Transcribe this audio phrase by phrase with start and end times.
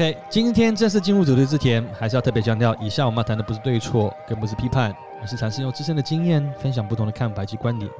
[0.00, 7.90] OK，今天正式进入主题之前，还是要特别强调，以下我们要谈的不是对错，更不是批判，而是尝试用自身的经验分享不同的看法及观点。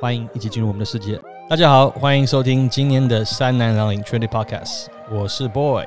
[0.00, 1.16] 欢迎一起进入我们的世界。
[1.48, 5.86] 大家好，欢迎收听今年的三男两领 Trendy Podcast，我是 Boy，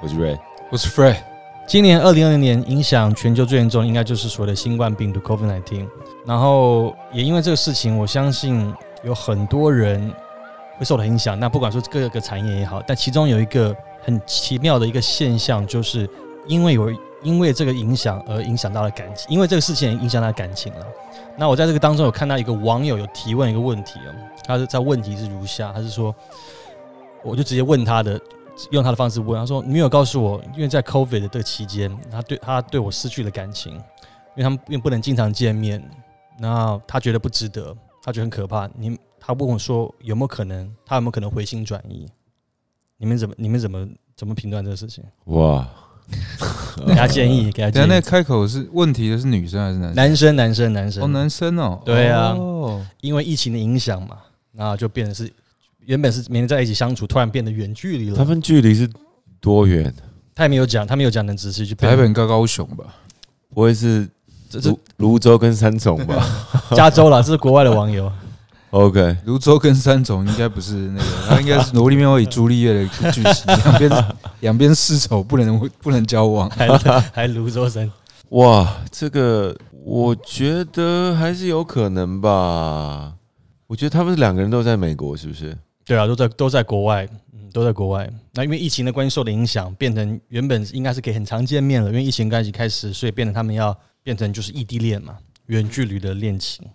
[0.00, 0.38] 我是 Ray，
[0.70, 1.18] 我是 Fred。
[1.66, 5.86] 今年二零二零年影响全球最严重，应该就是所谓的新冠病毒 COVID-19。
[6.24, 8.74] 然后也因为这个事情，我相信
[9.04, 10.10] 有很多人
[10.78, 11.38] 会受到影响。
[11.38, 16.08] 那不管说各个产业也好，但其中有一个很奇妙的一个现象，就是
[16.46, 16.90] 因为有
[17.22, 20.86] 因为这个影响而影响到了感情，因为这个事情影响到感情了。
[21.36, 24.14] 那我在这个当中有看到一个网友有提问一个问题哦，
[24.44, 26.14] 他是在问题是如下，他是说，
[27.22, 28.20] 我就直接问他的。
[28.70, 33.80] 用他的方式问，他说：“女友告诉我，因为在 COVID 的这个期间，他对他对我失去了感情，因
[34.36, 35.78] 为他们因为不能经常见面，
[36.40, 38.66] 然后他觉得不值得，他觉得很可怕。
[38.74, 42.06] 你他问我说有没有可能，他有没有可能回心转意？
[42.98, 45.02] 你们怎么你们怎么怎么评断这个事情？
[45.24, 45.68] 哇，
[46.86, 47.86] 给他建议，给他建议。
[47.88, 49.94] 那开口是问题的是女生还是男生？
[49.96, 51.02] 男生，男生，男生。
[51.02, 51.82] 哦，男生哦。
[51.84, 52.36] 对啊，
[53.00, 54.18] 因为疫情的影响嘛，
[54.52, 55.28] 然后就变成是。”
[55.86, 58.16] 原本是每天在一起相处，突然变得远距离了。
[58.16, 58.88] 他们距离是
[59.40, 59.92] 多远？
[60.34, 61.74] 他也没有讲，他没有讲能仔细去。
[61.74, 62.84] 台北高高雄吧？
[63.54, 64.08] 不会是
[64.48, 66.24] 这是泸州跟三重吧？
[66.74, 68.10] 加州了，这是国外的网友。
[68.76, 74.04] OK，泸州跟三重应该不是那个， 他应该是罗密欧与朱丽叶的剧情，两边
[74.40, 76.68] 两边世仇，不能 不能交往，还
[77.12, 77.90] 还泸州生。
[78.30, 83.14] 哇，这个我觉得还是有可能吧。
[83.66, 85.56] 我觉得他们两个人都在美国，是不是？
[85.84, 88.08] 对啊，都在都在国外，嗯，都在国外。
[88.34, 96.66] 那因为疫情的关系受的影响，变成原本应该是可以很常见面了，因为疫情关系开始，所以变得他们要变成就是异地恋嘛，远距离的恋情。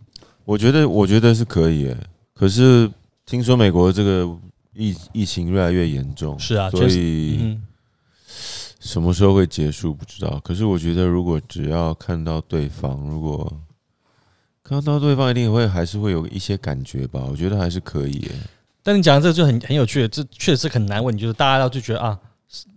[0.45, 1.95] 我觉得我觉得是可以，
[2.33, 2.89] 可是
[3.25, 4.27] 听说美国这个
[4.73, 7.57] 疫疫情越来越严重，是啊，所以
[8.79, 10.39] 什么时候会结束不知道。
[10.43, 13.61] 可是我觉得如果只要看到对方，如果
[14.63, 18.31] 看到对方一定会还是会有一些感觉吧，我觉得还是可以。
[18.81, 21.15] 但你讲的这个就很很有趣，这确实是很难问。
[21.15, 22.17] 就是大家要就觉得啊，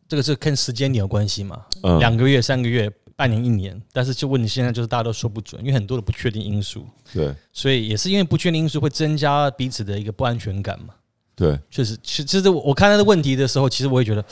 [0.06, 1.64] 这个是跟时间点有关系嘛？
[1.98, 3.80] 两个月、三个月、半年、一年。
[3.92, 6.86] 但是就问你现在就是大家都说不准，因为很多的不确定因素。
[7.12, 10.94] 对，所以也是因为不确定因素会增加彼此的一个不安全感嘛？
[11.36, 14.24] 对，确实，其其实我看他的问题的时候，其实我也觉得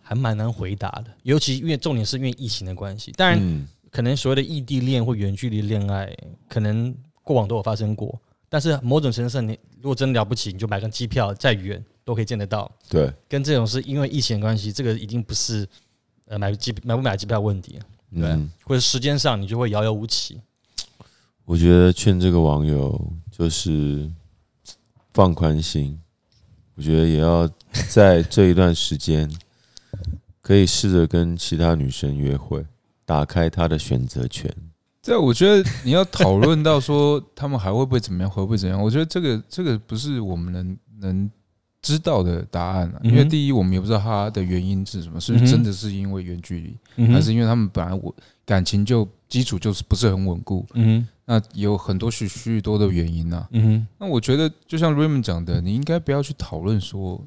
[0.00, 1.06] 还蛮难回答的。
[1.22, 6.12] 尤其因为重点是因为疫情的关系，当然可能所谓的异地恋或远距离恋爱，
[6.48, 8.20] 可能过往都有发生过。
[8.48, 12.70] 但是某种程度上，你如果真了不起，你就买张机票，再远都可以见得到。
[12.88, 15.66] 对，跟这种是因为疫情的关系，这个已经不是
[16.26, 17.78] 呃买机买不买机票问题，
[18.14, 20.40] 对，或者时间上你就会遥遥无期。
[21.44, 24.10] 我觉得劝这个网友就是
[25.12, 26.00] 放宽心，
[26.74, 27.48] 我觉得也要
[27.88, 29.30] 在这一段时间
[30.40, 32.64] 可以试着跟其他女生约会，
[33.04, 34.54] 打开她的选择权。
[35.02, 38.80] 这我觉得你要讨论到说他们还会不会怎么样，会不会怎样？
[38.80, 41.30] 我觉得这个这个不是我们能能
[41.82, 43.00] 知道的答案啊。
[43.02, 46.60] 因为第一，我们也不知道他的原因是什么，是真的是因为远距
[46.96, 48.14] 离，还是因为他们本来我
[48.46, 50.64] 感情就基础就是不是很稳固。
[50.74, 53.46] 嗯，那有很多许许多的原因呐。
[53.50, 57.22] 嗯，那我觉得就像 Raymond 讲的，你应该不要去讨论说，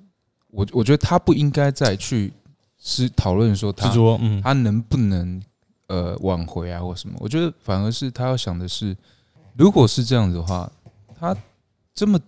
[0.49, 2.33] 我我觉得他不应该再去
[2.79, 3.93] 是讨论说他
[4.41, 5.41] 他能不能。
[5.87, 7.15] 呃，挽回啊，或什么？
[7.19, 8.97] 我觉得反而是他要想的是，
[9.55, 10.67] 如果是这样子的话，
[11.15, 11.37] 他
[11.93, 12.19] 这么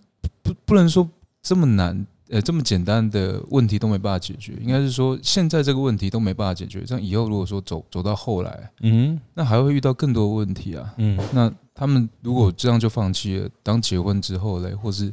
[0.44, 1.10] 不不能说
[1.42, 15.12] 这么难，呃，这么简单的问题都没办法解决，应该是说现在这个问题都没办法解决，这样以后如果说走走到后来，嗯，那还会遇到更多问题啊，嗯，那他们如果这样就放弃了，当结婚之后嘞，或是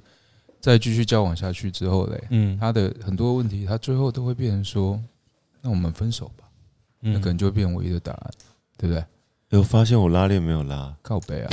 [0.59, 5.01] 再继续交往下去之后嘞，嗯，他的很多问题，他最后都会变成说，
[5.61, 6.43] 那我们分手吧。
[7.07, 8.31] 那可能就会变唯一的答案，
[8.77, 9.05] 对不对？
[9.55, 11.49] 有发现我拉链没有拉靠背啊？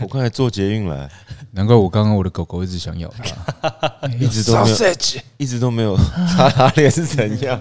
[0.00, 1.10] 我 我刚才坐捷运来，
[1.52, 4.76] 难怪我刚刚我的狗狗一直想咬它， 一直都没有，
[5.38, 5.96] 一直都没有
[6.38, 7.60] 拉 拉链是怎样？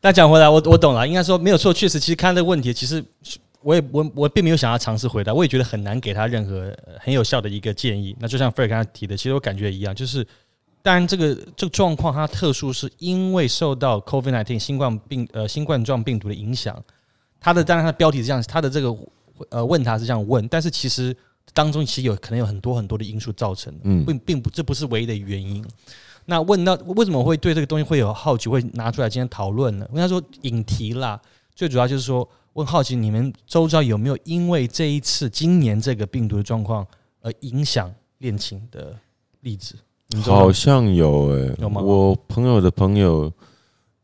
[0.00, 3.04] 那讲回来，我我懂了，应该说没有错，确实，其实看这个问题，其实
[3.62, 8.16] 我也我我并没有想要尝试回答，我也觉得很难给他任何很有效的一个建议。
[8.18, 10.26] 那就像菲尔刚才提的，其实我感觉一样，就是。
[10.82, 16.74] 当然，这个这个状况它特殊，是因为受到 COVID-19 新冠病呃新冠状病毒的影响。
[17.40, 18.94] 它的当然他的标题是这样，他的这个
[19.48, 21.16] 呃问他是这样问，但是其实
[21.54, 25.64] 当中其实有可能有很多很多的因素造成的，并并不这不是唯一的原因。
[26.26, 29.88] 那问到为什么会对这个东西会有好奇，会拿出来今天讨论呢？
[29.92, 31.20] 跟他说引题啦，
[31.54, 36.86] 最主要就是说问好奇你们周遭有没有因为这一次今年这个病毒的状况
[37.22, 38.94] 而影响恋情的
[39.40, 39.74] 例子。
[40.22, 43.32] 好像有诶，有吗我朋友的朋友，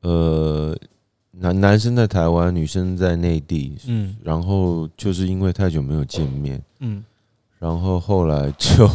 [0.01, 0.77] 呃，
[1.39, 7.05] 男男生在台湾，女生在内地，嗯然后就是因为太久没有见面，嗯
[7.59, 8.87] 然后后来就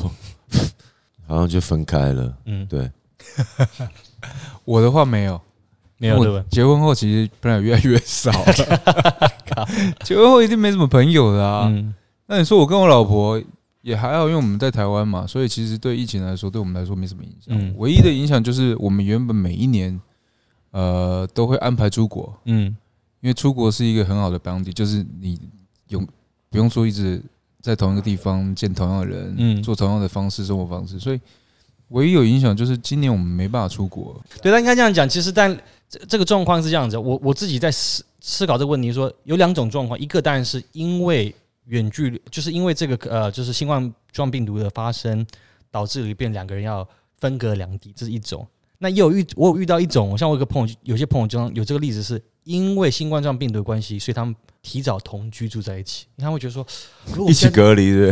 [1.28, 2.38] 好像就分开了。
[2.46, 2.90] 嗯，对，
[4.66, 5.40] 我的话没有，
[5.98, 6.46] 没有对吧？
[6.50, 9.32] 结婚后其实朋友越来越少了，
[10.04, 11.68] 结婚后一定没什么朋友的啊。
[11.70, 11.94] 嗯
[12.28, 13.42] 那你说我跟我老婆
[13.82, 17.48] 也还好，因为我们在台湾嘛，所以其实对疫情来说，对我们来说没什么影响。
[17.50, 20.00] 嗯唯一的影响就是我们原本每一年
[20.72, 22.76] 呃都会安排出国，嗯
[23.22, 25.40] 因为出国是一个很好的帮地，就是你
[25.90, 26.08] 用
[26.50, 27.22] 不用说一直
[27.62, 31.22] 在同一个地方见同样的人，嗯做同样的方式生活方式，所以
[31.90, 34.20] 唯一有影响就是今年我们没办法出国。
[34.42, 35.56] 对，但应该这样讲，其实但
[35.88, 41.36] 这这个状况是这样子，我我自己在思思考这个问题说有两种状况，一个当然是因为
[41.66, 45.26] 远距离，就是因为这个呃，就是新冠状病毒的发生，
[45.70, 48.48] 导致里边两个人要分隔两地，这是一种。
[48.84, 56.66] 那也有遇我有遇到一种，像我有个朋友，有些朋友就有这个例子，是因为新冠状病毒的关系，所以他们提早同居住在一起，他们会觉得说，
[57.14, 58.12] 如果一起隔离对。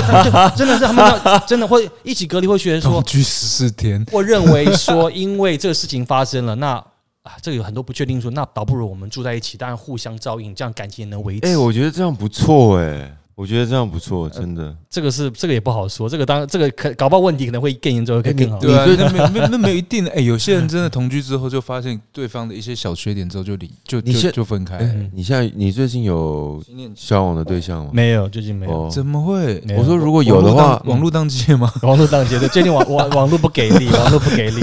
[0.56, 6.76] 真的是他们要真的会一起隔离，会觉得说同，居十四天，或认为说，因为这个事情发生了，那
[7.22, 11.46] 啊，这个有很多不确定说，那倒不如我们住在一起，当然互相照应，这样感情也能维持。
[11.46, 14.74] 哎、我觉得这样不错哎、我觉得这样不错，真的。
[14.90, 18.58] 这个是这个也不好说，这个当这个可搞不好问题可能会更严重，会更好。
[18.58, 20.10] 对那没有 那没有一定的。
[20.10, 24.78] 哎、有些人真的同居之后就发现对方的一些小缺点之后就离就就你现就分开。
[24.78, 26.60] 嗯你现在你最近有
[26.96, 27.90] 交往的对象吗？
[27.94, 28.72] 没有，最近没有。
[28.72, 29.62] 哦，怎么会？
[29.76, 31.72] 我说如果有的话，网络当街吗？
[31.82, 34.60] 网络当街的， 最近网网网络不给力， 网络不给力。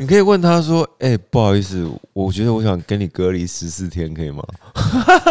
[0.00, 4.42] 你可以问他说：“哎、不好意思，我觉得我想跟你隔离十四天，可以吗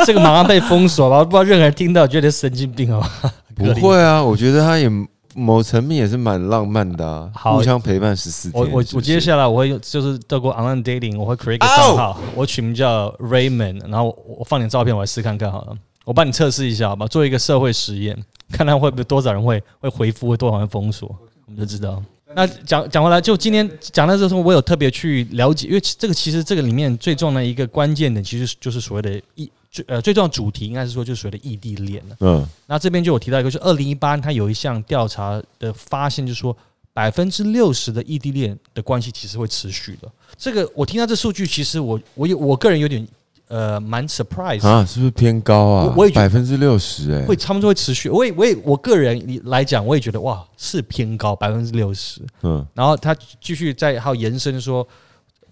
[0.06, 3.02] 这个马上被封锁了，不知道任何人听到觉得神经病哦。
[3.56, 4.90] ”不会啊，我觉得他也
[5.34, 8.70] 某层面也是蛮浪漫的啊，好互相陪伴十四天。
[8.70, 15.78] 我我接下来我会用就是透过 online dating，我会 create 一个账号，我取名叫 Raymond，然后我我放点照片，我来试看看好了。
[16.04, 18.18] 我帮你测试一下好吧，做一个社会实验，
[18.52, 21.08] 看看会不会多少人会会回复，会多少人封锁，
[21.46, 22.04] 我们就知道。
[22.36, 32.16] 那讲讲回来，就今天讲到这时候，我有特别去了解，因为这个其实这个里面最重要的一个关键点，其实就是所谓的异最呃最重要的主题，应该是说就是所谓的异地恋了。
[32.22, 36.56] 嗯那这边就有提到一个，就是二零一八，它有一项调查的发现，就是说
[36.94, 40.12] 百分之六十的异地恋的关系其实会持续的。
[40.38, 43.08] 这个我听到这数据，其实我我有我个人有点
[43.48, 45.86] 呃蛮 surprise，、啊，是不是偏高啊？
[45.86, 48.10] 我我也百分之六十哎，会他们就会持续。
[48.10, 52.22] 我也我也我个人来讲，我也觉得哇是偏高百分之六十。
[52.42, 54.86] 嗯然后他继续再还有延伸说，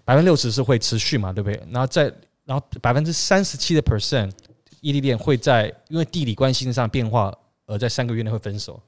[0.04, 1.60] 百分之六十是会持续嘛，对不对？
[1.70, 2.12] 然后再
[2.48, 4.30] 然后百分之三十七的 percent
[4.80, 7.30] 异地恋会在因为地理关系上的变化，
[7.66, 8.80] 而在三个月内会分手。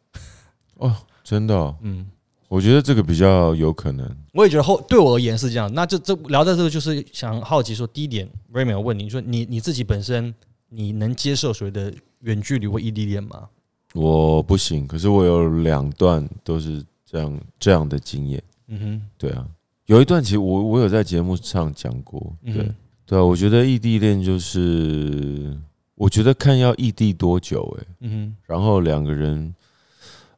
[0.76, 2.06] 哦真的哦、嗯。
[2.48, 4.16] 我觉得这个比较有可能。
[4.32, 5.70] 我也觉得后对我而言是这样。
[5.74, 10.34] 那这这聊到这个，就是想好奇说，第一点，Raymond 我问你说，你你自己本身
[10.70, 11.92] 你能接受所谓的
[12.22, 13.48] 远距离或异地恋吗？
[13.92, 18.42] 我不行，可是我有两段都是这样这样的经验。
[18.68, 19.46] 嗯哼对啊，
[19.86, 22.20] 有一段其实我我有在节目上讲过。
[22.44, 22.74] 哼，对、嗯
[23.10, 25.58] 对啊，我觉得异地恋就是，
[25.96, 29.52] 我觉得看要异地多久哎、嗯然后两个人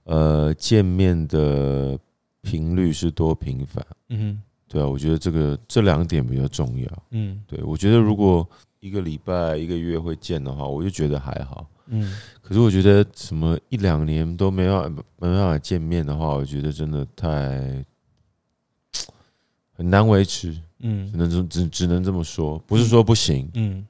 [0.05, 1.99] 呃见面的
[2.41, 3.85] 频率是多频繁。
[4.09, 6.87] 哼，嗯对啊，我觉得这个这两点比较重要。
[6.87, 8.49] 哼，嗯对我觉得如果
[8.81, 11.69] 一个礼拜、一个月会见的话，我就觉得还好。
[11.89, 17.85] 嗯可是我觉得什么一两年都没办法没办法见面的话，我觉得真的太
[19.77, 23.87] 很难维持，只嗯能这只只能这么说，不是说不行，嗯。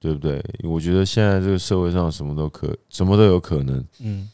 [0.00, 0.38] 对不对？
[0.64, 4.28] 我觉得现在这个社会上什么都可什么都有可能，嗯，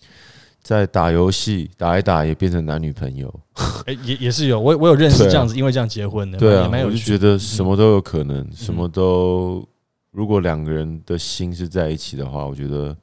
[0.61, 3.32] 在打游戏打一打也变成男女朋友，
[3.87, 9.64] 哎、也也是有，我我有认识这样子，因为这样结婚的，对啊我就觉得什么都有可能，什么都
[10.11, 12.97] 如果两个人的心是在一起的话，我觉得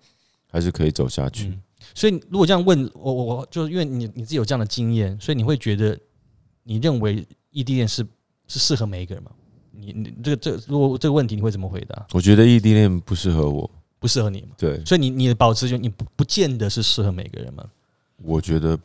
[0.51, 1.47] 还是可以走下去。
[1.47, 1.61] 嗯，
[1.95, 5.97] 所以如果这样问我，我我就是因为你你自己有这样的经验，所以你会觉得
[6.63, 8.05] 你认为异地恋是
[8.47, 9.31] 是适合每一个人吗？
[9.79, 12.07] 你你这个这如果这个问题你会怎么回答？
[12.13, 14.47] 我觉得异地恋不适合我，不适合你吗？
[14.57, 17.63] 对，所以你你的保持就你不不见得是适合每个人嘛。
[18.23, 18.75] 我觉得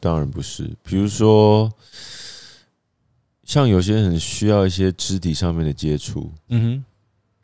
[0.00, 0.68] 当然不是。
[0.82, 1.72] 比如说，
[3.44, 6.84] 像有些人很需要一些肢体上面的接触，嗯哼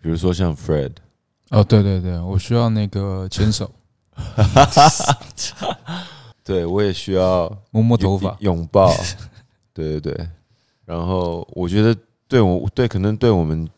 [0.01, 0.91] 比如说像 Fred，
[1.51, 3.71] 哦，对对对，我需要那个牵手，
[6.43, 8.37] 对我也需要摸摸头发。
[8.41, 8.93] 拥抱，
[9.73, 10.29] 对对对。
[10.87, 11.95] 然后我觉得
[12.27, 13.69] 对我对可能对我们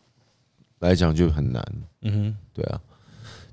[0.79, 1.61] 来讲就很难，
[2.03, 2.79] 嗯哼，对啊。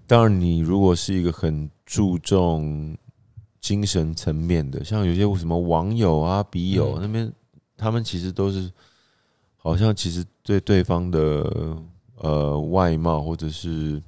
[0.06, 2.96] 当然，你如果是一个很注重
[3.60, 7.32] 精神层面的，像有些什么网友啊、笔友、嗯那边，
[7.76, 8.70] 他们其实都是
[9.56, 11.76] 好像其实对对方的
[12.18, 14.00] 呃外貌或者是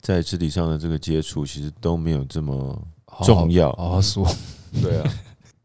[0.00, 2.80] 在肢体上的这个接触，其实都没有这么
[3.22, 3.70] 重要。
[3.72, 4.26] 好好说，
[4.80, 5.10] 对啊，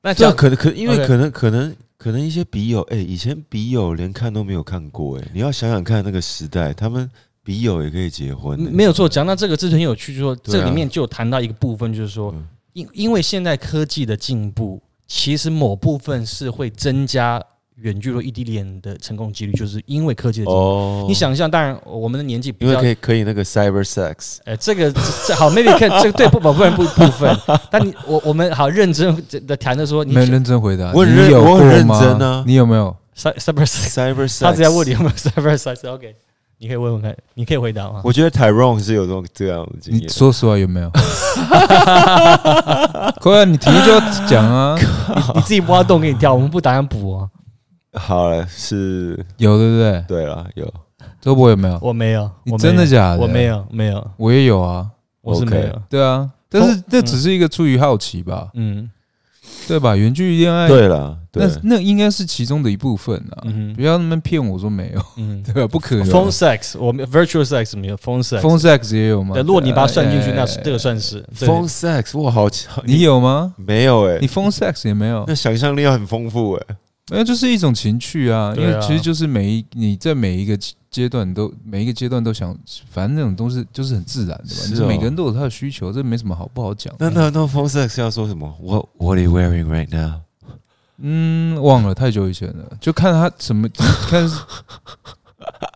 [0.01, 7.07] 那这样，可能可因为可能可能可能一些笔友，哎、以前笔友连看都没有看过、哎，你要想想看那个时代，他们
[7.43, 17.43] 笔友也可以结婚、欸没有错，讲到这个，这很有趣，就是说这里面就有谈到一个部分，就是说嗯，因因为现在科技的进步，其实某部分是会增加
[17.81, 20.59] 远距离异地恋的成功几率，就是因为科技的进步。
[20.59, 27.35] 哦你，想象，当然我们的年纪比较因为可，以可以那个 cyber sex，呃，这个这这好，maybe 看这个对不某部分不部分，
[27.71, 29.15] 但你我我们好认真
[29.47, 30.91] 的谈的说，你没有认真回答。
[30.93, 36.15] 我很认你有我很认过吗真啊你有没有？cyber cyber sex，他只要问你有没有 cyber sex，OK，
[36.57, 38.01] 你可以问问看，你可以回答吗？
[38.03, 40.09] 我觉得 Tyrone 是有这种这样的经你验。
[40.09, 40.89] 说实话有没有？
[43.21, 44.77] 快啊，你提就要讲啊，
[45.35, 47.29] 你自己挖洞给你跳，我们不打算补哦。
[47.93, 50.05] 好了，是有对不对？
[50.07, 50.71] 对了，有
[51.21, 51.79] 周博有没有？
[51.81, 53.19] 我没有，你我真的假的？
[53.21, 54.87] 我没，有，没有，我也有啊。
[55.21, 55.81] 我是没有。
[55.89, 58.89] 对啊，但是风那只是一个出于好奇吧，嗯
[59.67, 59.95] 对吧？
[59.95, 63.43] 远距离恋爱，对了，对那那应该是其中的一部分啊。
[63.43, 65.67] 嗯不要那么骗我说没有，嗯 对吧？
[65.67, 66.07] 不可能。
[66.07, 68.39] ，phone sex，我们 virtual sex 没有，phone sex。
[68.39, 69.33] phone sex 也有吗？
[69.35, 71.21] 对，如果你把它算进去，哎那是这个算是。
[71.35, 73.53] phone sex，哇，好好，你有吗？
[73.57, 76.75] 没有哎、你 phone sex 也没有，那想象力要很丰富哎、
[77.09, 78.53] 没有，就是一种情趣啊。
[78.57, 80.57] 因为其实就是每一你在每一个
[80.89, 82.55] 阶段都每一个阶段都想，
[82.89, 84.49] 反正那种东西就是很自然的嘛。
[84.49, 86.93] 是哦你每个人都有他的需求，这没什么好不好讲。
[86.99, 90.21] 那那那 phone sex 要说什么？What What are you wearing right now？
[91.01, 93.67] 嗯，忘了太久以前了，就看他什么
[94.09, 94.37] 看是。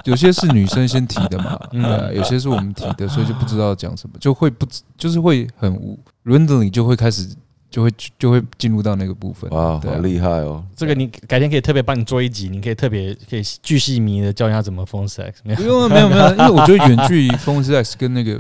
[0.04, 7.28] 有些是女生先提的嘛， 嗯对啊，有些是我们提的，所以就不知道讲什么，就会不知就是会很无轮子里就会开始
[7.74, 9.50] 就会就会进入到那个部分。
[9.50, 10.64] 啊好厉害哦！
[10.76, 15.34] 这个你改天可以特别帮你做一集，你可以特别可以巨细靡的教人家怎么 phone sex。
[15.44, 18.40] 没有不用没有没有， 因为我觉得远距离 phone sex 跟那个，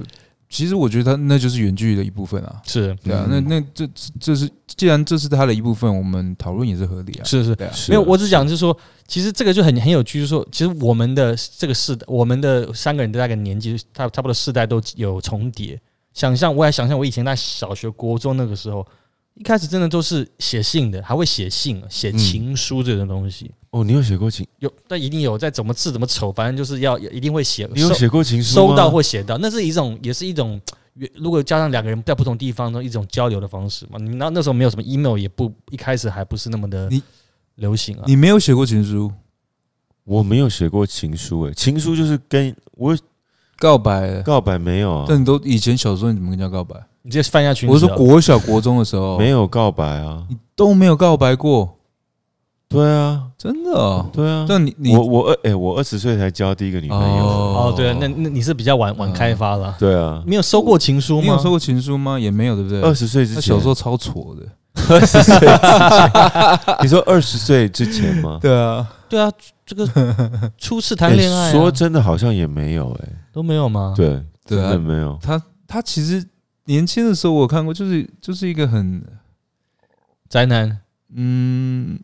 [0.49, 2.61] 其实我觉得它那就是远距离的一部分啊。
[2.63, 7.23] 是对啊，嗯那那这这这是既然这是它的一部分，我们讨论也是合理啊。
[7.23, 15.79] 是是，对啊，是没有，我只讲就是说，其实这个就很很有趣，就是说，其实我们的这个世代，我们的三个人的大概年纪差差不多世代都有重叠。
[16.13, 18.85] 想象，我还想象我以前在小学、国中那个时候，
[19.35, 23.49] 一开始真的都是写信的，还会写信、写情书这种东西。
[23.71, 24.45] 哦，你有写过情？
[24.59, 27.67] 有，但一定有，再怎么字怎么丑，反正就是要一定会写。
[27.73, 30.61] 有写过情书吗收到或写到，那是一种，也是一种，
[31.15, 33.97] 如果加上两个人在不同地方的一种交流的方式嘛。
[33.99, 36.87] 你那那时候没有什么 email，也不一开始还不是那么的
[37.55, 38.03] 流行啊。
[38.05, 39.11] 你没有写过情书，
[40.03, 42.95] 我没有写过情书哎、情书就是跟我
[43.57, 46.75] 告白，告白没有啊，但你都以前小时候你怎么跟人家告白？
[47.03, 47.69] 你直接翻下群。
[47.69, 51.77] 我是说国小国中的时候，没有告白啊，你都没有告白过，
[52.69, 54.09] 对啊，真的哦。
[54.11, 54.45] 对啊。
[54.47, 61.21] 但你你我我二哎、我二十岁才交第一个女朋友，哦，对啊，那那你是比较晚晚开发了，对啊，没有收过情书吗？
[61.23, 62.17] 你有收过情书吗？
[62.17, 62.81] 也没有，对不对？
[62.81, 64.47] 二十岁之前，小时候超挫的。
[64.89, 68.39] 二十岁之前， 你说二十岁之前吗？
[68.41, 69.29] 对啊，对啊，
[69.65, 69.87] 这个
[70.57, 73.93] 初次谈恋爱啊欸说真的，好像也没有哎、都没有吗？
[73.95, 75.17] 对，对啊真的没有。
[75.21, 76.25] 他他其实
[76.65, 79.03] 年轻的时候我看过，就是就是一个很
[80.29, 80.79] 宅男。
[81.15, 81.99] 嗯，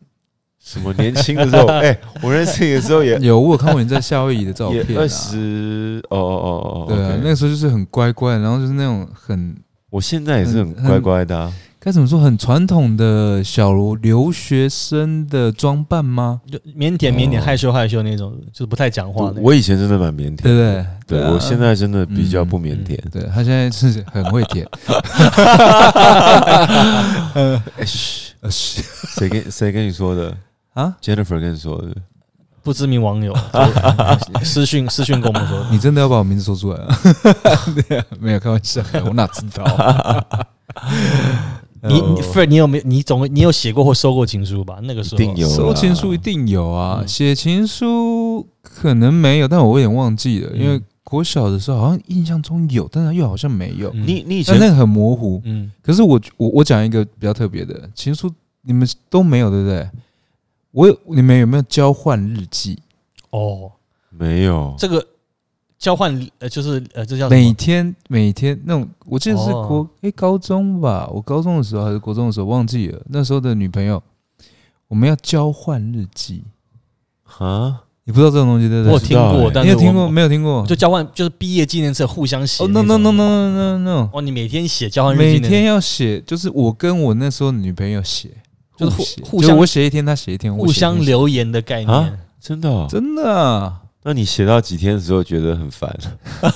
[0.60, 9.56] 什么年轻的时候， 哎、我认识你的时候也有我有看过你在夏威夷的照片、啊，二十，哦哦哦哦，对啊 OK 那个时候就是很乖乖，然后就是那种很
[9.88, 13.72] 我现在也是很很乖乖的、啊，该怎么说，很传统的小
[14.02, 16.40] 留学生的装扮吗？
[16.50, 19.32] 就腼腆腼腆、哦害羞害羞那种，就是不太讲话。
[19.38, 20.86] 我以前真的蛮腼腆，对不对？
[21.06, 23.10] 对啊我现在真的比较不腼嗯腆。
[23.10, 24.68] 对他现在是很会舔，
[27.34, 28.82] 哎嘘
[29.16, 30.36] 谁跟谁跟你说的
[30.74, 31.88] 啊，？Jennifer 跟你说的。
[32.62, 36.98] 不知名网友就 私讯私讯跟我们说，你真的要把我名字说出来啊？
[37.88, 40.26] 对啊，没有开玩笑，我哪知道？
[41.82, 44.78] 你 Fred，你有没有你总你有写过或收过情书吧？
[44.82, 55.40] 那个时候一定有啦收情书一定有啊，嗯写情书可能没有，但我有点忘记了，嗯因为国小的时候好像印象中有，但是又好像没有，嗯你你以前那个很模糊。
[55.44, 58.30] 嗯，可是我我我讲一个比较特别的情书，
[58.62, 59.88] 你们都没有对不对？
[60.72, 62.78] 我有，你们有没有交换日记？
[63.30, 63.72] 哦，
[64.10, 64.74] 没有？
[64.78, 65.04] 这个
[65.80, 67.52] 交换呃就是呃这叫每？
[67.54, 73.00] 天每天那种，我记得是哦国诶、高中吧，我高中的时候还是国中的时候忘记了。
[73.08, 74.00] 那时候的女朋友，
[74.88, 76.44] 我们要交换日记，
[77.38, 77.80] 啊？
[78.04, 78.98] 你不知道这种东西对不我？
[78.98, 80.66] 听过，知道欸但是我你有听过没有听过？
[80.66, 83.02] 就交换就是毕业纪念册互相写哦那，no 种。
[83.02, 88.30] no no no no no 哦，你每天写交换日记，每天要写，就是我跟我那时候的女朋友写，
[88.76, 92.12] 就是互写互相我写一天，她写一天，互相留言的概念啊。
[92.40, 92.86] 真的、哦？
[92.90, 95.94] 真的啊，那你写到几天的时候觉得很烦？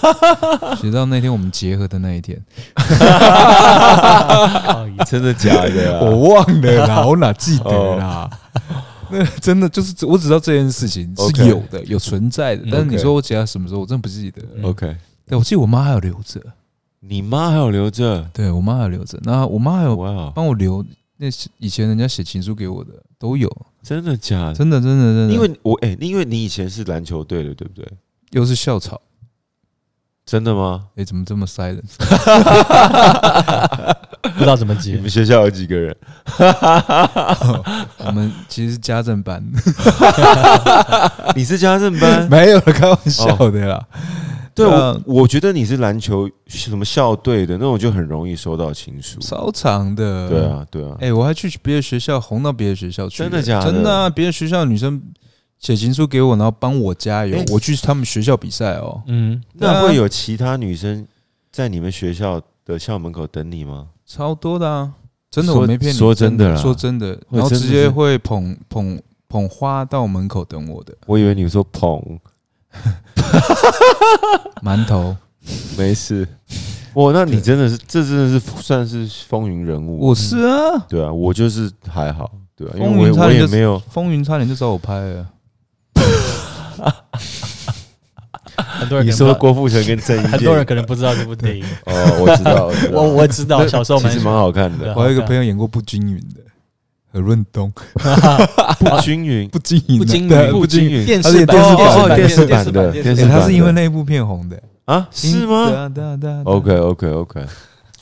[0.80, 2.42] 写到那天我们结合的那一天，
[5.06, 6.00] 真的假的、啊？
[6.02, 8.30] 我忘了啦，我哪记得啦？
[9.10, 14.40] 那真的就是我只知道这件事情是有的，有存在的，但是你说我写到什么时候，我真的不记得。
[14.56, 14.96] 嗯 OK，
[15.26, 16.40] 对，我记得我妈还有留着，
[17.00, 18.26] 你妈还有留着？
[18.32, 19.94] 对我妈还有留着，那我妈还有
[20.34, 20.82] 帮我留
[21.16, 23.48] 那些以前人家写情书给我的都有，
[23.82, 24.54] 真的假的？
[24.54, 27.86] 真的真的真的，因为我哎、因为你以前是篮球队的，对不对？
[28.30, 29.00] 又是校草，
[30.26, 30.86] 真的吗？
[30.96, 31.82] 哎，怎么这么 silent？
[34.34, 35.08] 不知道怎么你接们。
[35.08, 35.94] 学校有几个人？
[38.06, 39.42] 我们其实是家政班，
[41.36, 42.28] 你是家政班？
[42.28, 43.86] 没有了，开玩笑的啦。
[43.92, 49.18] 对，对啊我我觉得你是篮球什么校队的那种，就很容易收到情书。
[49.20, 50.44] 超长的，对。
[50.44, 50.96] 啊，对啊。
[51.00, 54.08] 哎、我还去别的学校红到别的学校去，真的假的真的啊！
[54.08, 55.02] 别的学校的女生
[55.58, 59.02] 写情书给我，然后帮我加油，哎我去他们学校比赛哦。
[59.06, 61.06] 嗯，那会有其他女生
[61.50, 63.88] 在你们学校的校门口等你吗？
[64.06, 64.92] 超多的啊！
[65.30, 72.00] 真的，我没骗你，说真的啦说真的，然后直接会捧捧捧花到门口等我的我以为你说捧，
[74.62, 75.16] 馒头。
[75.76, 76.26] 没事。
[76.94, 79.98] 哇，那你真的是，这真的是算是风云人物。
[80.08, 85.26] 我是啊，对啊，我就是还好，对啊，因风为我我云差点就也没有，风云差点就找我拍了。
[88.56, 91.64] 很多人你说郭富城跟郑伊健，很多人可能不知道这部电影。
[91.86, 96.40] 哦，我知道，我知道 我我知道，小时候其实蛮好看的，我还有一个朋友演过不均匀的
[97.14, 97.72] 何润东，
[98.80, 100.50] 不均匀，不均匀，不均匀。
[100.50, 101.06] 不均匀。
[101.06, 101.56] 电视版。
[101.56, 102.92] 电视版哦电视版的。
[102.92, 103.30] 电欸电视版。
[103.30, 105.08] 他是因为那一部片红的，啊？
[105.12, 105.70] 是吗？
[105.70, 106.16] 啊，对啊，对啊。
[106.16, 107.46] 对啊？OK OK OK，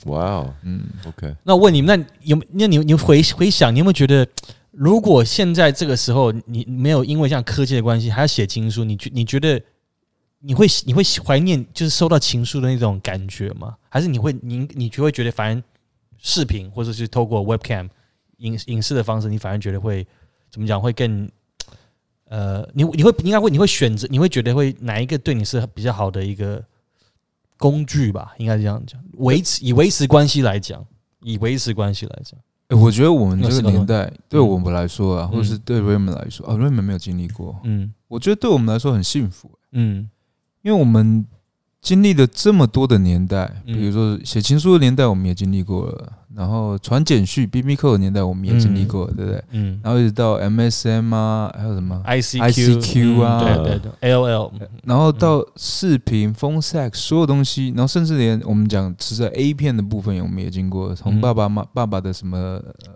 [0.06, 0.54] 哇哦。
[0.62, 4.26] 嗯，，OK，那我问你们，那有那你你回回想，你有没有觉得，
[4.70, 9.60] 如果现在这个时候你没有因为像科技的关系还要写情书，你觉你觉得
[10.40, 13.74] 你会你会怀念就是收到情书的那种感觉吗？
[13.90, 15.62] 还是你会你你就会觉得反正
[16.18, 17.90] 视频或者是透过 webcam
[18.42, 20.06] 影影视的方式，你反而觉得会
[20.50, 21.28] 怎么讲会更
[22.28, 26.62] 呃，你你会应该会你会选择你会觉得会哪一个对你是比较好的一个
[27.58, 28.34] 工具吧？
[28.38, 30.84] 应该这样讲，维持以维持关系来讲，
[31.20, 32.38] 以维持关系来讲。
[32.68, 40.08] 欸我觉得我们这个年代，对我们来说啊，嗯或者是对 Raymond 来说，啊，Raymond 没有经历过，嗯我觉得对我们来说很幸福，嗯
[40.62, 41.26] 因为我们
[41.82, 49.44] 经历了这么多的年代，嗯比如说写情书的年代，我们也经历过了，然后传简讯、，B B Q 的年代，我们也经历过，对不对？
[49.50, 49.80] 嗯。
[49.82, 53.40] 然后一直到 M S M 啊，还有什么？，ICQ ICQ 啊。
[53.42, 54.52] 嗯对对对，L L，
[54.84, 62.38] 然后到视频、phone sex 所有东西，然后甚至连我们讲其实 A 片的部分，我们也经过，从嗯爸爸妈爸爸的什么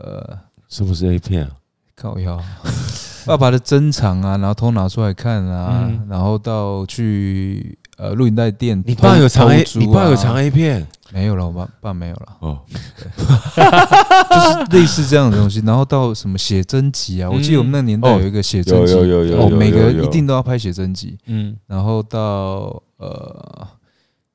[0.01, 1.51] 呃是不是 A 片啊？
[1.95, 2.39] 靠腰，
[3.27, 6.07] 爸爸的珍藏啊，然后偷拿出来看啊，嗯。
[6.09, 11.47] 然后到去呃录影带店，你爸有藏 A，你爸有藏啊 A 片没有了？
[11.47, 15.61] 我爸爸没有了，哦， 就是类似这样的东西。
[15.61, 21.17] 然后到什么写真集啊，我记得我们那年代哦有一个写真集，有有有有哦，每个一定都要拍写真集。
[21.27, 23.69] 嗯然后到呃，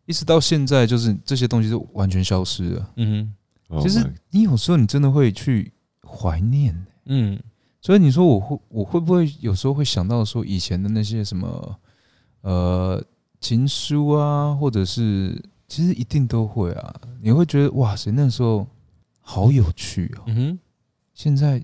[0.06, 2.90] 一直到现在，就是这些东西都完全消失了。
[2.98, 3.34] 嗯
[3.68, 4.00] 哦其实
[4.32, 5.72] 你有时候你真的会去
[6.06, 7.40] 怀念，嗯
[7.82, 11.80] 所以你说我会我会不会有时候会想到说以前的那些什么
[12.42, 13.04] 呃
[13.40, 18.68] 情书啊，或者是其实一定都会啊，你会觉得哇塞那时候
[19.22, 20.60] 好有趣哦，嗯哼，
[21.14, 21.64] 现在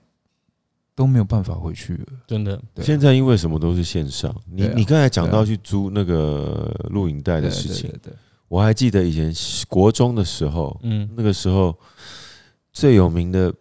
[0.95, 2.05] 都没有办法回去了。
[2.25, 2.85] 真的，对啊。
[2.85, 4.73] 现在因为什么都是线上，你对啊。
[4.77, 8.13] 你刚才讲到去租那个录影带的事情，对对对
[8.47, 9.33] 我还记得以前
[9.67, 11.09] 国中的时候，嗯。
[11.17, 11.77] 那个时候
[12.71, 13.53] 最有名的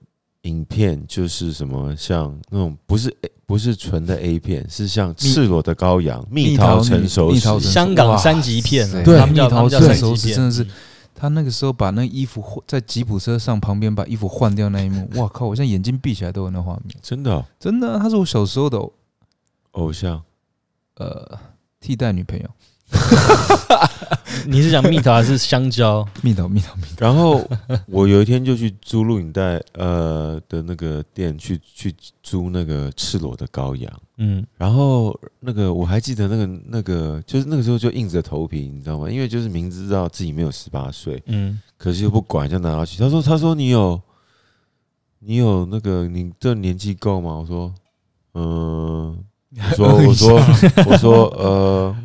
[0.47, 10.67] 影片就是什么，像那种不是 A- 不是纯的 A 片，是像《赤裸的羔羊》《蜜桃成熟时香港三级片啊，对他们叫蜜桃成熟时真的是
[11.15, 15.47] 他那个时候把那衣服换在吉普车上旁边把衣服换掉那一幕，哇靠！
[15.47, 18.79] 我现在眼睛闭起来都有那画面，真的哦真的啊、她是我小时候的
[19.73, 20.23] 偶像。
[20.97, 21.39] 呃
[21.79, 22.49] 替代女朋友，
[24.47, 26.07] 你是讲蜜桃还是香蕉？
[26.23, 27.45] 蜜桃蜜桃蜜桃，然后
[27.87, 39.11] 我有一天就去租录影带呃的那个店去去租那个《赤裸的羔羊》，嗯然后那个我还记得那个那个就是那个时候就硬着头皮，你知道吗？
[39.11, 42.99] 因为就是明知道自己没有十八岁，嗯可是又不管，就拿到去。
[43.03, 44.01] 他说：“他说你有
[45.19, 47.75] 你有那个你这年纪够吗？”我说
[48.35, 49.19] ：“嗯、
[49.57, 50.41] 我说 我说
[50.87, 51.97] 我说呃，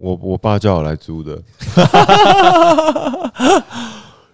[0.00, 1.40] 我我爸叫我来租的。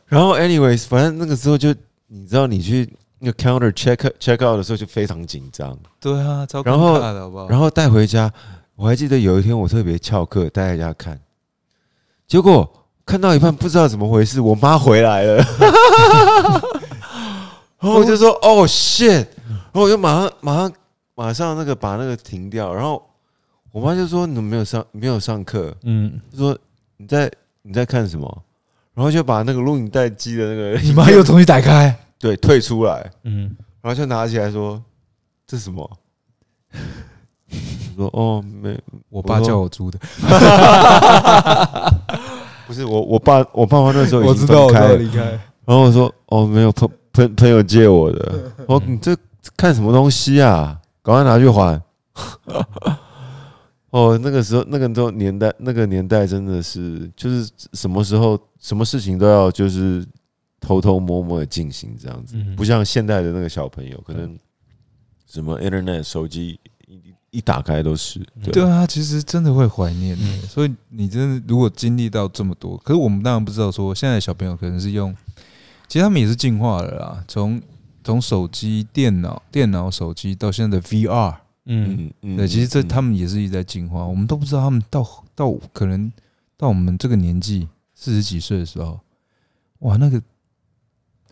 [0.06, 1.74] 然后，anyways，反正那个时候就
[2.06, 7.46] 你知道，你去那个 counter check check out 的时候就非常紧张，对啊，超然后？
[7.48, 8.30] 然后带回家。
[8.76, 11.18] 我还记得有一天我特别翘课带在家看，
[12.26, 12.68] 结果
[13.06, 15.36] 看到一半不知道怎么回事，我妈回来了，
[17.78, 20.72] 然后我就说哦 shit，然后我就马上马上
[21.14, 23.00] 马上那个把那个停掉，然后
[23.74, 25.74] 我妈就说你怎么没有上没有上课？
[25.82, 26.56] 嗯，就说
[26.96, 27.28] 你在
[27.62, 28.42] 你在看什么？
[28.94, 33.50] 然后就把那个录影带机的那个你妈又重新打开， 对退出来，嗯，
[33.82, 34.80] 然后就拿起来说
[35.44, 35.90] 这是什么？
[37.96, 39.98] 我说哦没我爸叫我租的，
[42.68, 45.30] 不是我我爸我爸妈那时候已经离开。
[45.64, 49.16] 然后我说哦没有朋朋朋友借我的，我说你这
[49.56, 50.78] 看什么东西啊？
[51.02, 51.82] 赶快拿去还。
[53.94, 60.04] 哦，那个时候那个时候年代那个年代真的是就是什么时候什么事情都要就是
[60.58, 64.36] 偷偷摸摸的进行这样子，嗯不像现在的那个小朋友，可能
[65.30, 70.24] 什么 Internet 手机一一打开都是对对啊，其实真的会怀念的。
[70.24, 70.42] 嗯。
[70.42, 75.14] 所以你真的如果经历到这么多，可是我们当然不知道说现在小朋友可能是用，
[75.86, 77.62] 其实他们也是进化了啦，从
[78.02, 82.88] 从手机、电脑、电脑、手机到现在的 VR，嗯，嗯对，其实这嗯。
[82.88, 86.12] 他们也是一直在进化，我们都不知道他们到到可能
[86.56, 89.00] 到我们这个年纪四十几岁的时候，
[89.80, 90.20] 哇，那个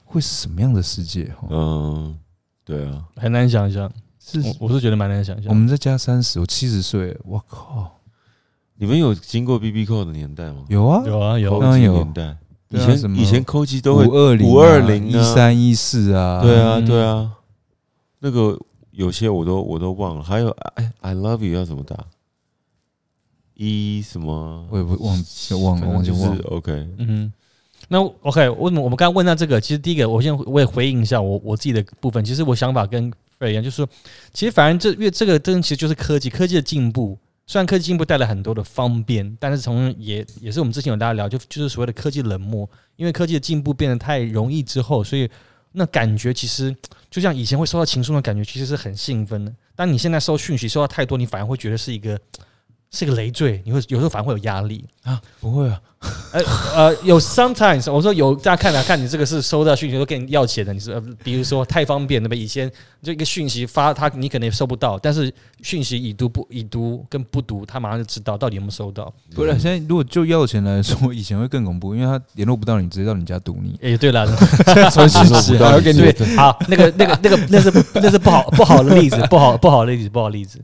[0.04, 1.24] 会是什么样的世界？
[1.38, 2.18] 哈，嗯，
[2.64, 5.48] 对啊，很难想象，是我我是觉得蛮难想象。
[5.48, 8.00] 我们再加三十，我七十岁，我靠，
[8.76, 10.64] 你们有经过 B B 扣的年代吗？
[10.68, 11.92] 有啊，有啊有扣机当然有。
[11.94, 12.36] 年代，
[12.68, 16.86] 以对啊什么前以前扣机都会五二零、五二零一啊三一四啊，对啊，嗯。
[16.86, 17.32] 对啊，
[18.20, 18.58] 那个
[18.92, 21.96] 有些我都我都忘了，还有哎，I love you 要怎么打？
[23.55, 24.66] 一什么？
[24.70, 26.44] 我也不忘记忘了，就是忘记忘了。
[26.50, 27.33] OK，嗯，
[27.88, 29.61] 那 OK，为什么我们刚刚问到这个？
[29.61, 32.24] 其实第一个，我先我也回应一下我我自己的部分。
[32.24, 33.88] 其实我想法跟 Fred 一样，就是说，
[34.33, 37.18] 其实反正这因为这个真的其实就是科技，科技的进步。
[37.46, 42.68] 虽然科技进步带来很多的方便，但是从也也是我们之前有大家聊，就就是所谓的科技冷漠。
[42.96, 45.28] 因为科技的进步变得太容易之后，所以
[45.72, 46.74] 那感觉其实
[47.11, 49.52] 就像以前会收到情书的感觉，其实是很兴奋的。
[49.74, 52.20] 但你现在收讯息收到太多，你反而会觉得是一个
[52.90, 55.20] 是一个累赘，你会有时候反而会有压力啊。
[55.40, 55.80] 不会啊，
[56.32, 56.42] 呃
[56.74, 62.34] 呃，有 sometimes 我说有，大家看来看你这个是收到讯息都跟你要钱的，你是呃，比如说太方便，对吧？
[62.34, 62.70] 以前
[63.02, 69.12] 这个讯息发他，你可能也收不到，但是讯息已读不已读跟不读，他马上就知道到底有没有收到。
[69.34, 73.78] 不然现在如果就要钱来说，以前会更恐怖，因为他联络不到你，直接到你家堵你。
[73.82, 74.26] 诶， 对了，
[74.90, 80.58] 传讯息还要给你对，好，那个那个那个那是那是不好不好的例子，不好不好的例子，不好的例子。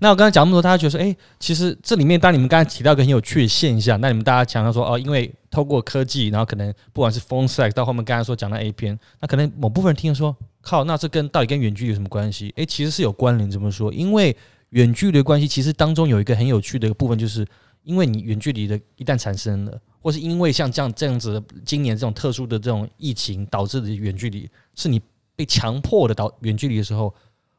[0.00, 12.52] 那我刚才讲那么多，大家觉得说，哎、其实这里面，当你们刚才提到一个很有趣的现象，那你们大家强调说，哦，因为透过科技，然后可能不管是 phone sex 到后面刚才说讲到 A 片，那可能某部分人听了说，靠，那这跟到底跟远距离有什么关系？
[12.56, 13.50] 诶，其实是有关联。
[13.50, 13.92] 怎么说？
[13.92, 14.36] 因为
[14.70, 17.46] 远距离的关系，其实当中有一个很有趣的一个部分，就是
[17.82, 25.00] 因为你远距离的一旦产生了，或是因为像这样这样子今年这种特殊的这种疫情导致的远距离，是你
[25.36, 27.14] 被强迫的导远距离的时候，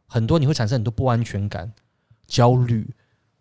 [0.07, 1.71] 很多你会产生很多不安全感、
[2.27, 2.87] 焦虑。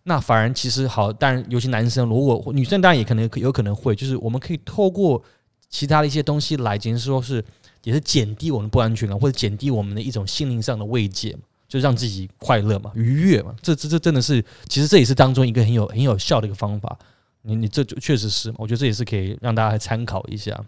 [0.04, 5.22] 那反而其实好，当然尤其男生，如果女生当然也可能有可能会，就是我们可以透过
[5.68, 7.42] 其他的一些东西来，简直说是
[7.82, 13.54] 也是减低我们不安全感，或者减低我们的一种心灵上的慰藉嘛，就让自己快乐嘛、愉悦嘛。
[13.62, 16.98] 这这这真的是，其实这也是当中一个很有很有效的一个方法。
[17.40, 20.58] 你你这就确实是，我觉得这也是可以让大家来参考一下。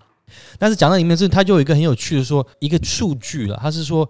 [0.59, 4.09] 但是讲到里面是，它就有一个很有趣的说一个数据了，它是说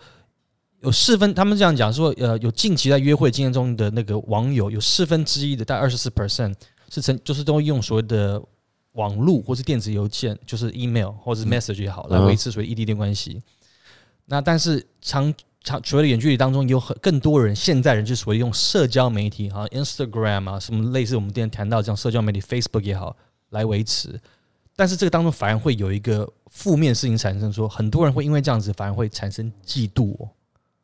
[0.80, 6.54] 有四分，他们这样讲说，呃，有近期在约会经验中的那个网友，有四分之一的，大概二十四 percent
[6.90, 8.40] 是曾就是都用所谓的
[8.92, 13.42] 网络或是电子邮件，就是 email 或者是 message 也好，来维持所谓异地恋关系。
[14.26, 15.32] 那但是长
[15.64, 23.16] 长所谓的远距离当中，有很更多人，现在人就所谓用社交媒体哈，Instagram 啊，什么类似我们今天谈到这样社交媒体 Facebook 也好
[23.50, 24.20] 来维持。
[24.76, 30.28] 但是这个当中反而会有一个负面事情产生，说很多人会因为这样子反而会产生嫉妒哦。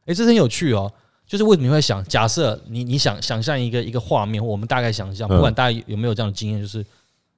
[0.06, 0.92] 诶，这很有趣哦。
[1.24, 6.84] 就是为什么你会想，假设你你想想象一个一个画面，或我们大概想象，嗯不管大家有没有这样的经验，就是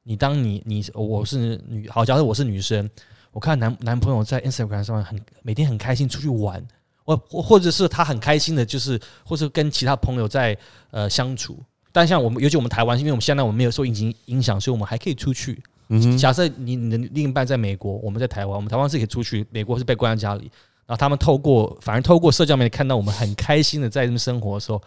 [0.03, 2.89] 你当你你我是女，好，假设我是女生，
[3.31, 6.61] 我看男男朋友在 Instagram 上面很每天很开心出去玩，
[7.05, 10.57] 或或或者是他很开心的，就是或者跟其他朋友在
[10.91, 11.57] 呃相处。
[11.93, 15.63] 但像我们，尤其我们台湾，因为我们现在我们没有受疫情影响，所以我们还可以出去。
[15.91, 20.51] 嗯，假设你你的另一半在美国，我们在台湾，我们台湾是可以出去，美国是被关在家里。
[20.87, 24.81] 然后他们透过，反而透过社交媒体看到我们很开心的在这边生活的时候，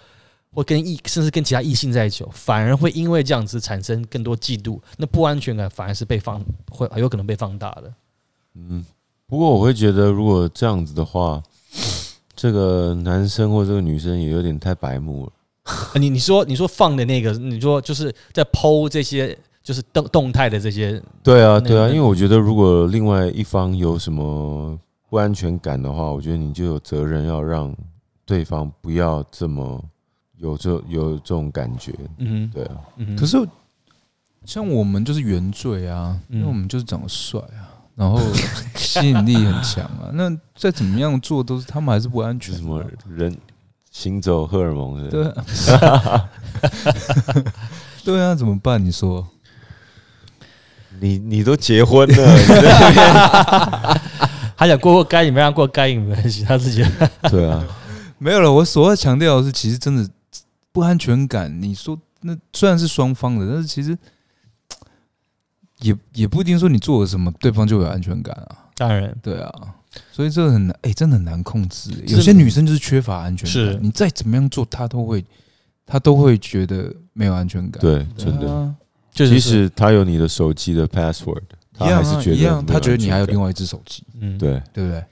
[0.53, 7.93] 或跟异甚至跟其他异性在一起哦，反而会因为这样子产生更多嫉妒，那不安全感反而是被放会有可能被放大的。
[8.55, 8.85] 嗯，
[9.27, 11.41] 不过我会觉得，如果这样子的话，
[12.35, 15.31] 这个男生或这个女生也有点太白目了。
[15.99, 27.73] 你你说你说放的那个，你说就是在剖这些就是动动态的这些，对啊，对啊，因为我觉得如果另外一方有什么不安全感的话，我觉得你就有责任要让
[28.25, 29.83] 对方不要这么
[30.37, 31.93] 有这有这种感觉。
[32.17, 33.37] 嗯，对啊，嗯，可是
[34.45, 38.19] 像我们就是原罪啊，嗯因为我们就是长得帅啊，然后
[38.75, 40.09] 吸引力很强啊。
[40.13, 42.57] 那再怎么样做都是他们还是不安全啊。
[42.57, 43.35] 什么人
[43.91, 45.09] 行走荷尔蒙的？
[45.09, 45.25] 对
[45.79, 46.29] 啊，
[48.03, 48.83] 对啊，怎么办？
[48.83, 49.25] 你说？
[50.99, 54.01] 你你都结婚了，你在那边
[54.57, 56.83] 他想过过该瘾，没让过该瘾没关系，他自己
[57.29, 57.63] 对啊，
[58.17, 60.09] 没有了，我所要强调的是，其实真的
[60.71, 61.61] 不安全感。
[61.61, 63.95] 你说那虽然是双方的，但是其实
[65.81, 68.65] 也也不一定说你做了什么，对方就有安全感啊。
[68.75, 69.51] 当然对啊，
[70.11, 71.91] 所以这个很难，哎、真的很难控制。
[71.91, 75.23] 是有些女生就是缺乏安全感是感，你再怎么样做，她都会，
[75.85, 77.79] 她都会觉得没有安全感。
[77.79, 78.51] 对，真的。
[78.51, 78.75] 啊
[79.11, 81.41] 就是即使她有你的手机的 password，
[81.77, 85.03] 他一样啊，还是觉得一样，他觉得你还有另外外一只手机，嗯，对对不对？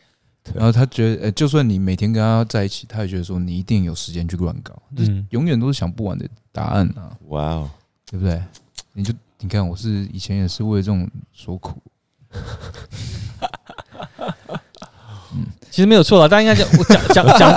[0.54, 7.18] 然后他觉得，呃，就算你每天跟他在一起，他也觉得说你一定有时间去乱搞，就是嗯，永远都是想不完的答案啊。
[7.30, 7.70] 哇哦，
[8.10, 8.42] 对不对？
[8.94, 11.82] 你就你看，我是以前也是为这种所苦。
[15.76, 17.52] 其实没有错了，大家应该讲我讲讲讲，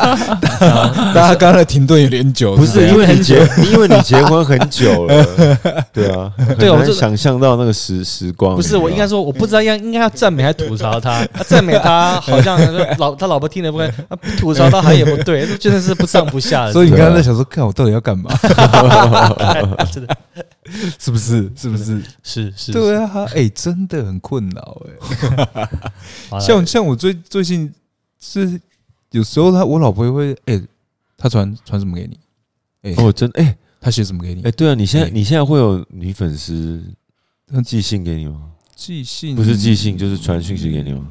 [1.15, 5.25] 大家刚才停顿有点久，不是因为你结， 因为你结婚很久了，
[5.95, 6.29] 对啊，
[6.59, 8.57] 对我就想象到那个时时光。
[8.57, 12.59] 不是我应该说，我不知道应该应该要赞美还是吐槽他，他赞美他好像
[12.99, 18.37] 老他老婆听了不会，啊吐槽他好像也不对，真的是不上不下的，所以你刚才在想说，看我到底要干嘛？
[19.93, 20.17] 真的
[20.99, 21.49] 是不是？
[21.57, 22.03] 是不是？
[22.25, 26.41] 是是，对啊，哎，真的很困扰哎。
[26.41, 27.73] 像像我最最近
[28.21, 28.61] 是
[29.11, 30.61] 有时候他我老婆也会哎，
[31.17, 32.19] 他传传什么给你？
[32.83, 34.51] 哎，哦，真哎他写什么给你哎，？
[34.53, 36.83] 对啊，你现在哎你现在会有女粉丝
[37.51, 38.51] 嗯寄信给你吗？
[38.75, 41.09] 寄信不是寄信，就是传讯息给你吗？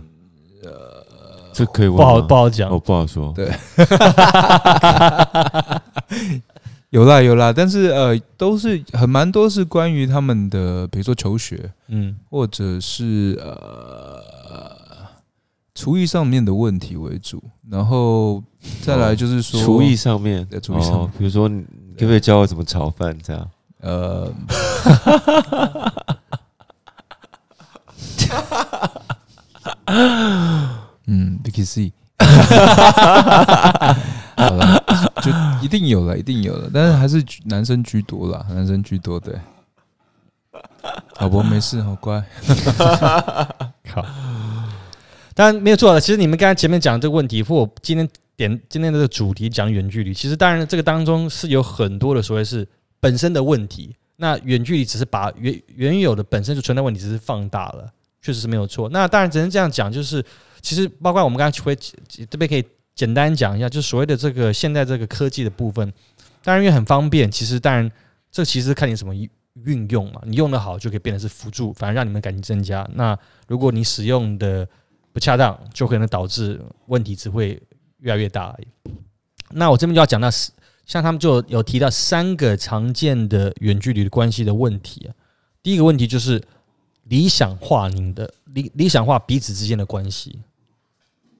[0.63, 1.05] 呃
[1.53, 3.33] 这可以问不好不好讲哦，，不好说。
[3.33, 3.51] 对
[6.91, 14.23] 有啦有啦，但是呃，都是很蛮多是关于他们的，比如说求学，嗯或者是呃
[15.77, 18.43] 厨艺上面的问题为主，然后
[18.81, 21.61] 再来就是说厨艺上面对，厨艺上面哦，比如说你
[21.95, 23.47] 可不可以教我怎么炒饭这样？
[23.81, 24.33] 呃，
[31.05, 31.93] 嗯，Vicky C，
[34.35, 34.83] 好了，
[35.21, 39.39] 就一定有了，一定有了，但是还是居男生居多啦，男生居多，对。
[41.19, 42.19] 老婆没事，好乖。
[43.93, 44.03] 好，
[45.37, 46.01] 当然没有错了。
[46.01, 52.67] 其实你们刚才前面讲这个问题，或我今天点今天的这个主题讲远距离，其实当然这个当中是有很多的所谓是
[52.99, 53.95] 本身的问题。
[54.15, 57.87] 那远距离只是把原原有的本身就存在问题，只是放大了，
[58.19, 58.89] 确实是没有错。
[58.89, 60.25] 那当然只能这样讲，就是
[60.59, 65.93] 其实包括我们刚才会这边可以简单讲一下，就所谓的这个现在这个科技的部分，
[66.43, 67.91] 当然因为很方便，其实当然
[68.31, 69.13] 这其实看你什么
[69.65, 72.89] 运用嘛，你用的好就可以变成是辅助，反而让你们感情增加。
[72.95, 73.15] 那
[73.47, 74.67] 如果你使用的
[75.17, 77.59] 不恰当，就可能导致问题只会
[78.01, 78.91] 越来越大而已。
[79.49, 80.29] 那我这边就要讲到，
[80.85, 85.09] 像他们就有提到三个常见的远距离的关系的问题啊。
[85.63, 86.39] 第一个问题就是
[87.05, 90.39] 理想化您的理理想化彼此之间的关系。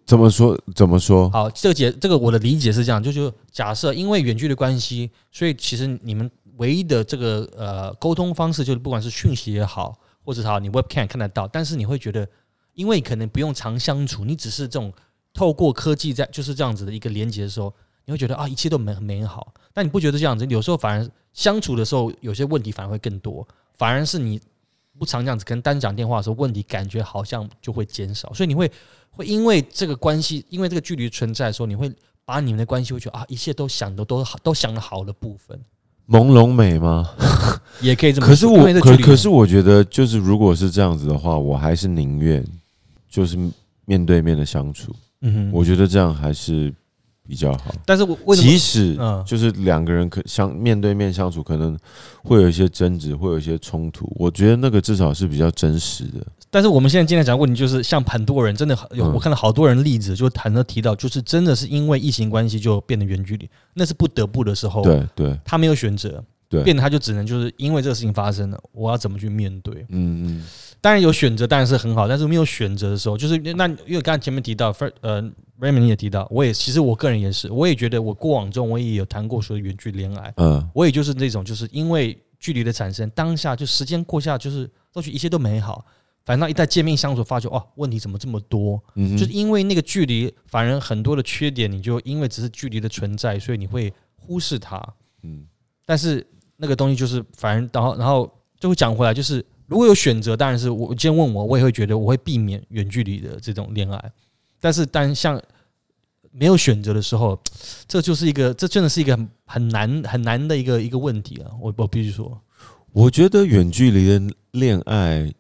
[0.08, 0.60] 怎么说？
[0.74, 1.30] 怎么说？
[1.30, 12.28] 好，这个解这个我的理解是这样，就是假设因为远距离关系，所以其实你们唯一的这个呃沟通方式，就是不管是讯息也好，或者是好你 webcam 看得到，但是你会觉得，
[12.78, 14.94] 因为可能不用常相处，你只是这种
[15.34, 17.74] 透过科技在就是这样子的一个连接的时候，
[18.06, 24.40] 你会觉得啊一切都美很美好，但你不觉得这样子，有时候反而相处的时候，有些问题反而会更多，反而是你
[25.00, 28.72] 不常这样子跟单讲电话的时候，问题感觉好像就会减少，所以你会
[29.10, 31.92] 会因为这个关系，因为这个距离存在的时候，你会
[32.26, 35.60] 把你们的关系会觉得啊，一切都想的都好，都想的好的部分，
[36.08, 37.10] 朦胧美吗？
[37.82, 38.30] 也可以这么说。
[38.30, 42.44] 可是我可可是我觉得，就是如果是这样子的话，我还是宁愿
[43.17, 43.36] 就是
[43.86, 44.95] 面对面的相处。
[45.21, 46.71] 嗯哼，我觉得这样还是
[47.27, 47.73] 比较好。
[47.84, 51.75] 但是我为什么即使嗯就是两个人可相面对面相处，可能
[52.23, 54.08] 会有一些争执，会有一些冲突。
[54.15, 56.23] 我觉得那个至少是比较真实的。
[56.51, 66.23] 但是我们现在今天讲的问题就是，像很多人真的有，嗯我看到好多人例子，就谈到提到，就是真的是因为疫情关系就变得远距离，那是不得不的时候，对对他没有选择。
[66.50, 69.86] 对，变得他就只能就是因为这个事情发生了，我要怎么去面对？
[69.90, 70.46] 嗯嗯，
[70.80, 75.22] 当然有选择，当然是很好，但是没有选择的时候，就是那因为刚才前面提到，呃
[75.60, 85.86] ，Raymond 也提到，我也其实我个人也是，我也觉得我过往中我也有谈过说远距恋爱，嗯，我也就是那种就是因为距离的产生，当下就时间过下，就是都觉得一切都美好，
[86.24, 88.82] 反正一旦见面相处，发觉哦，问题怎么这么多？
[88.96, 94.82] 嗯就是因为那个距离，反而很多的缺点，你就因为只是距离的存在，所以你会忽视它。
[95.24, 95.46] 嗯，
[95.86, 96.26] 但是
[96.58, 104.12] 那个东西就是，反正然后然后就会讲回来，就是如果有选择，当然是我今天问我，我也会觉得我会避免远距离的这种恋爱。
[104.60, 105.41] 但是当像
[106.32, 107.39] 没有选择的时候，
[107.88, 111.52] 这就是一个，这真的是一个很很难 很难的一个一个问题啊！
[111.62, 112.39] 我我必须说，
[112.91, 115.32] 我觉得远距离的恋爱，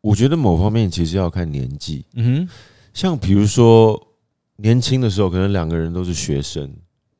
[0.00, 2.48] 我觉得某方面其实要看年纪，嗯哼，
[2.92, 4.00] 像比如说
[4.56, 6.70] 年轻的时候，可能两个人都是学生，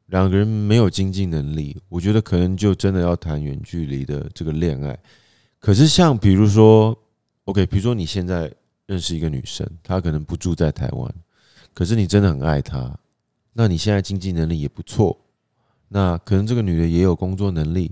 [0.07, 4.99] 两个人没有经济能力，我觉得可能就真的要谈远距离的这个恋爱。
[5.59, 6.97] 可是像比如说
[7.45, 8.53] ，OK，比如说你现在
[8.87, 11.15] 认识一个女生，她可能不住在台湾，
[11.75, 12.97] 可是你真的很爱她，
[13.53, 15.19] 那你现在经济能力也不错，
[15.89, 17.91] 那可能这个女的也有工作能力，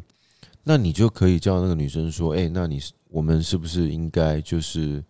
[0.62, 5.02] 那你就可以叫那个女生说，哎、那你我们是不是应该就是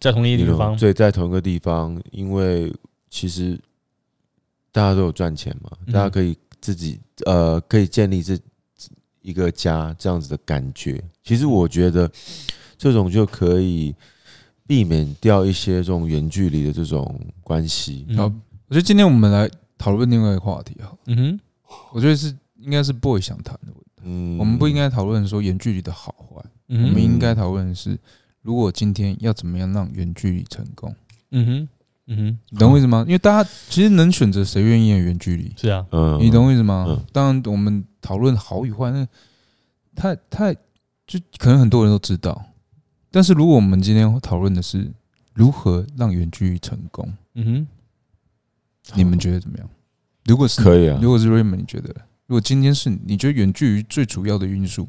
[0.00, 2.72] 在同一个地方，对，在同一个地方，因为
[3.10, 3.60] 其实
[4.72, 5.92] 大家都有赚钱嘛，嗯。
[5.92, 8.38] 大家可以自己呃，可以建立这
[9.22, 11.02] 一个家这样子的感觉。
[11.22, 12.10] 其实我觉得
[12.76, 13.94] 这种就可以
[14.66, 18.06] 避免掉一些这种远距离的这种关系。
[18.08, 18.16] 嗯。
[18.16, 18.24] 好
[18.68, 21.40] 我觉得今天我们来讨论另外一个话题哈，嗯哼，
[21.92, 24.36] 我觉得是应该是 boy 想谈的问题，嗯。
[24.38, 27.98] 我们不应该讨论说远距离的好坏，我们应该讨论的是，
[28.42, 30.94] 如果今天要怎么样让远距离成功，
[31.30, 31.68] 嗯哼，
[32.10, 33.04] 嗯哼，你懂我意思吗？
[33.06, 37.04] 因为大家其实能选择谁愿意远距离，是啊，嗯你懂我意思吗嗯？
[37.12, 39.06] 当然，我们讨论好与坏，那
[39.94, 40.54] 太太
[41.06, 42.46] 就可能很多人都知道，
[43.10, 44.90] 但是如果我们今天讨论的是
[45.34, 49.68] 如何让远距离成功，嗯哼，你们觉得怎么样？
[50.24, 51.94] 如果是可以啊如，果是 Raymond，你觉得？
[52.26, 54.86] 如果今天是你觉得远距离最主要的因素，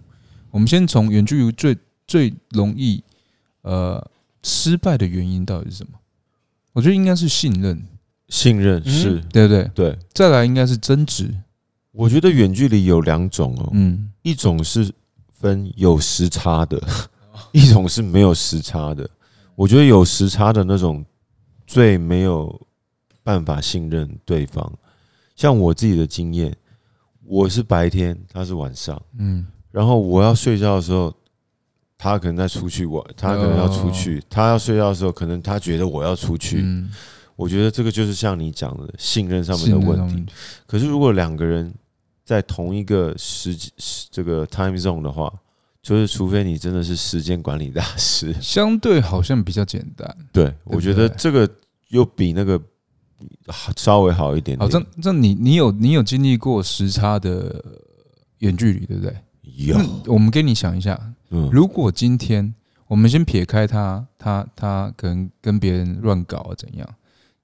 [0.52, 3.02] 我们先从远距离最最容易
[3.62, 4.06] 呃
[4.44, 5.94] 失败的原因到底是什么？
[6.74, 7.84] 我觉得应该是信任，
[8.28, 9.72] 信任嗯是对不对？
[9.74, 10.00] 对。
[10.14, 11.34] 再来应该是争执，
[11.92, 14.92] 我觉得远距离有两种哦，嗯，一种是
[15.34, 16.82] 分有时差的，
[17.52, 19.10] 一种是没有时差的。
[19.56, 21.04] 我觉得有时差的那种
[21.68, 22.68] 最没有
[23.24, 24.72] 办法信任对方。
[25.36, 26.56] 像我自己的经验，
[27.26, 31.14] 我是白天，他是晚上，嗯，然后我要睡觉的时候，
[32.02, 36.62] 他可能在出去玩，他可能要出去，他要睡觉的时候，可能他觉得我要出去。
[36.64, 36.90] 嗯，
[37.36, 40.26] 我觉得这个就是像你讲的信任上面的问题。
[40.66, 41.72] 可是如果两个人
[42.24, 45.30] 在同一个时时这个 time zone 的话，
[45.82, 50.18] 就是除非你真的是时间管理大师，相对好像比较简单。
[50.32, 51.50] 对我觉得这个
[51.90, 52.62] 又比那个
[53.76, 54.86] 稍微好一点好，点。
[54.96, 57.62] 这这你你有你有经历过时差的
[58.38, 59.14] 远距离，对不对？
[59.42, 60.98] 有，那我们给你想一下，
[61.30, 62.54] 嗯，如果今天
[62.88, 66.88] 我们先撇开他，他他可能跟别人乱搞啊怎样？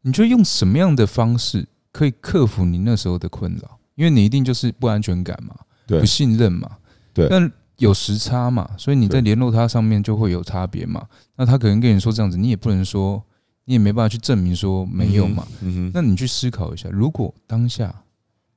[0.02, 3.80] 你觉得用什么样的方式可以克服你那时候的困扰？
[3.96, 5.56] 因为你一定就是不安全感嘛，
[5.88, 6.78] 对不信任嘛，
[7.14, 11.08] 对但有时差嘛，所以你在联络他上面就会有差别嘛。
[11.36, 13.24] 那他可能跟你说这样子，你也不能说，
[13.66, 15.48] 你也没办法去证明说没有嘛。
[15.94, 18.04] 那你去思考一下，如果当下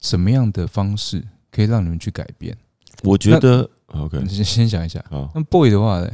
[0.00, 2.56] 什么样的方式可以让你们去改变？
[3.04, 5.04] 我觉得 OK 你先先想一下。
[5.10, 6.10] 好，那 boy 的话呢，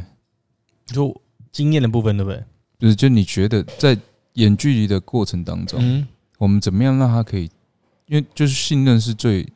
[0.86, 1.14] 就
[1.50, 2.42] 经验的部分，对不对？
[2.78, 3.98] 就是就你觉得在
[4.34, 6.06] 远距离的过程当中，嗯，
[6.38, 7.50] 我们怎么样让他可以？
[8.06, 9.46] 因为就是信任是最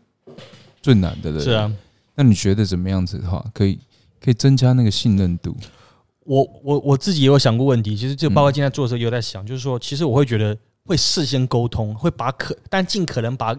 [0.81, 1.41] 最难的了。
[1.41, 1.73] 是啊，
[2.15, 3.79] 那你觉得怎么样子的话，可以
[4.21, 5.57] 可以增加那个信任度？
[6.25, 13.55] 我我我自己也有想过问题，其实就包嗯括今天做的时候也有在想，就是说，其实我会觉得会事先沟通，会把可但尽可能把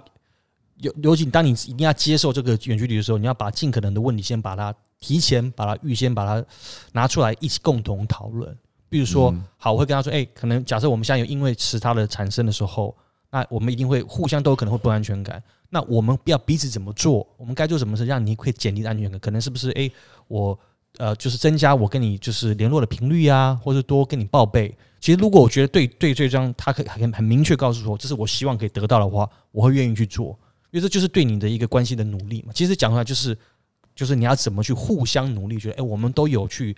[0.81, 6.45] 尤尤其当你一定要接受这个远距离的时候，你要把尽可能的问题先把它提前把它预先把它
[6.93, 8.57] 拿出来一起共同讨论。
[8.89, 12.95] 比如说嗯，好，我会跟他说，哎、可能假设我们现在有因为时差的产生的时候，
[13.29, 15.41] 那我们一定会互相都有可能会不安全感。
[15.69, 17.27] 那我们要彼此怎么做？
[17.37, 19.19] 我们该做什么事让你会减低安全感？
[19.19, 19.69] 可能是不是？
[19.71, 19.89] 哎、
[20.27, 20.57] 我
[20.97, 24.75] 呃，就是增加我跟你就是联络的频率啊，或者多跟你报备。
[24.99, 30.37] 其实如果我觉得对对这张他可以很很明确告诉说，这是我希望可以得到的话，我会愿意去做，
[30.71, 32.51] 因为这就是对你的一个关系的努力嘛。
[32.53, 33.37] 其实讲出来就是
[33.95, 36.75] 就是你要怎么去互相努力，觉得哎、我们都有去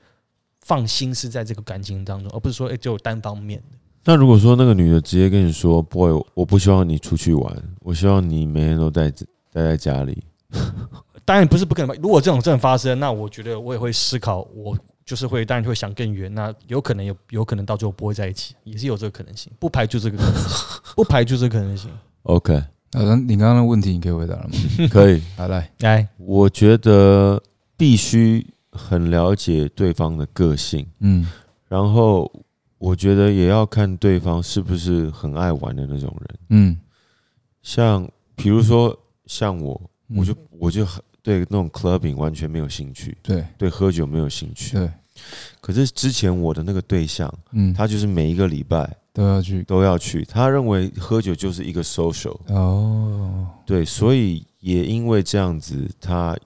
[0.62, 3.78] 放心思在这个感情当中，而不是说哎、只有单方面的。
[4.04, 10.24] 那如果说那个女的直接跟你说，boy，我不希望你出去玩，我希望你每天都待待在家里，
[11.24, 11.96] 当然不是不可能。
[11.98, 14.76] 如果这种真的发生，那我觉得我也会思考，我
[15.06, 16.34] 就是会当然会想更远。
[16.34, 21.92] 那有可能有有可能到最后不会在一起，也是有这个可能性，不排除这个可能性，不排除这个可能性。
[22.24, 22.60] OK，
[22.92, 24.56] 啊，那你刚刚的问题你可以回答了吗？
[24.92, 25.22] 可以。
[25.38, 27.42] 好，来，来，我觉得
[27.78, 31.26] 必须很了解对方的个性，嗯
[31.68, 32.30] 然后
[32.78, 36.40] 我觉得也要看对方是不是很爱玩的那种人。
[36.50, 36.78] 嗯，
[37.62, 39.80] 像比如说像我，
[40.10, 44.76] 嗯我就我就很对那种 clubbing 完全没有兴趣，对对喝酒没有兴趣。
[44.76, 44.92] 对，
[45.62, 56.38] 可是之前我的那个对象，嗯，他就是每一个礼拜都要去都要去，他认为喝酒就是一个 social，哦，对，所以也因为这样子，他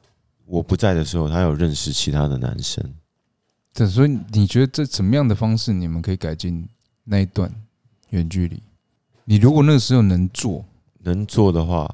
[0.45, 2.83] 我不在的时候，他有认识其他的男生。
[3.73, 6.67] 对，所以你觉得这怎么样的方式你们可以改进
[7.03, 7.53] 那一段
[8.09, 8.63] 远距离？
[9.25, 10.63] 你如果那个时候能做，
[10.99, 11.93] 能做的话，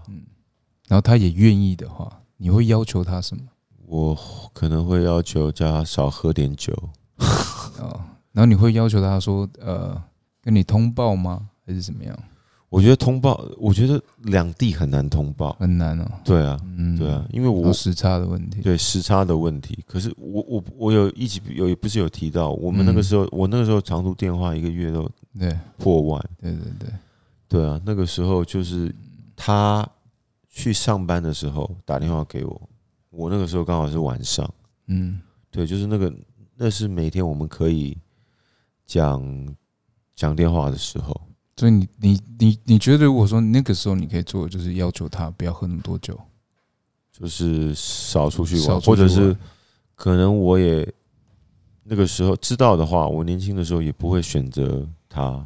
[0.88, 3.44] 然后他也愿意的话，你会要求他什么？
[3.88, 4.18] 我
[4.54, 6.72] 可能会要求叫他少喝点酒。
[7.80, 8.00] 哦，
[8.32, 10.02] 然后你会要求他说，呃，
[10.42, 11.50] 跟你通报吗？
[11.66, 12.18] 还是怎么样？
[12.70, 15.52] 我觉得通报，我觉得两地很难通报。
[15.60, 16.10] 很难哦。
[16.24, 18.62] 对啊，嗯，对啊，，因为有我时差的问题。
[18.62, 19.84] 对时差的问题。
[19.86, 26.30] 可是我我我有一集有不是有提到，我们那个嗯时候，我那个时候长途电话一个月都对破万。
[26.40, 26.90] 对对对，
[27.50, 28.94] 对啊，那个时候就是
[29.36, 29.86] 他
[30.48, 32.62] 去上班的时候打电话给我，
[33.10, 34.50] 我那个时候刚好是晚上。
[34.88, 35.20] 嗯
[35.50, 36.14] 对，就是那个
[36.56, 37.98] 那是每天我们可以
[38.86, 39.22] 讲
[40.22, 41.20] 讲电话的时候。
[41.58, 46.20] 所以你你你你觉得，如果说那个时候你可以做，的就是要求他不要喝那么多酒，
[47.12, 49.36] 就是少出去玩，或者是
[49.96, 50.88] 可能我也
[51.84, 55.44] 那个时候知道的话，我年轻的时候也不会选择他，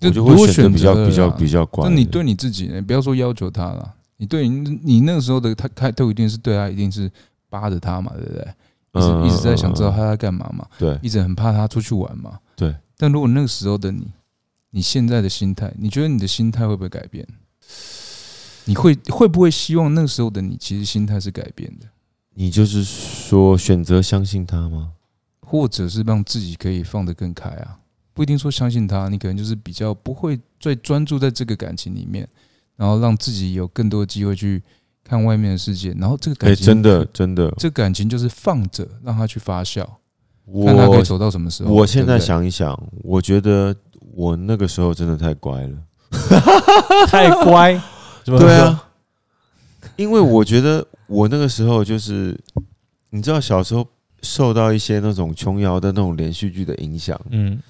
[0.00, 1.88] 我就会选择比较比较比较乖。
[1.88, 2.80] 那你对你自己呢？
[2.82, 7.10] 不要说要求他了，你对你你那个时候的他开头一定是对他一定是
[7.48, 8.42] 扒着他嘛，对不对？
[8.92, 12.38] 一直嗯一直在想知道他在干嘛嘛，对一直很怕他出去玩嘛。
[12.56, 12.74] 对。
[13.00, 14.12] 但如果那个时候的你，
[14.72, 17.26] 你现在的心态，你觉得你的心态会不会改变？
[18.66, 21.86] 你会会不会希望那个时候的你，其实心态是改变的，
[22.34, 24.92] 你就是说选择相信他吗？
[25.40, 27.78] 或者是让自己可以放得更开啊？
[28.12, 32.28] 不一定说相信他，你可能就是比较不会最专注在这个感情里面，
[32.76, 34.62] 然后让自己有更多的机会去
[35.02, 39.88] 看外面的世界，然后这个哎、感情真的真的，这个感情就是放着让他去发酵，
[40.66, 41.72] 看他可以我走到什么时候。
[41.72, 43.74] 我现在想一想，我觉得
[44.14, 45.76] 我那个时候真的太乖了。
[47.06, 47.80] 太乖，
[48.26, 48.84] 对，啊，
[49.96, 52.36] 因为我觉得我那个时候就是，
[53.10, 53.86] 你知道小时候
[54.22, 57.62] 受到一些那种琼瑶的那种连续剧的影响，嗯，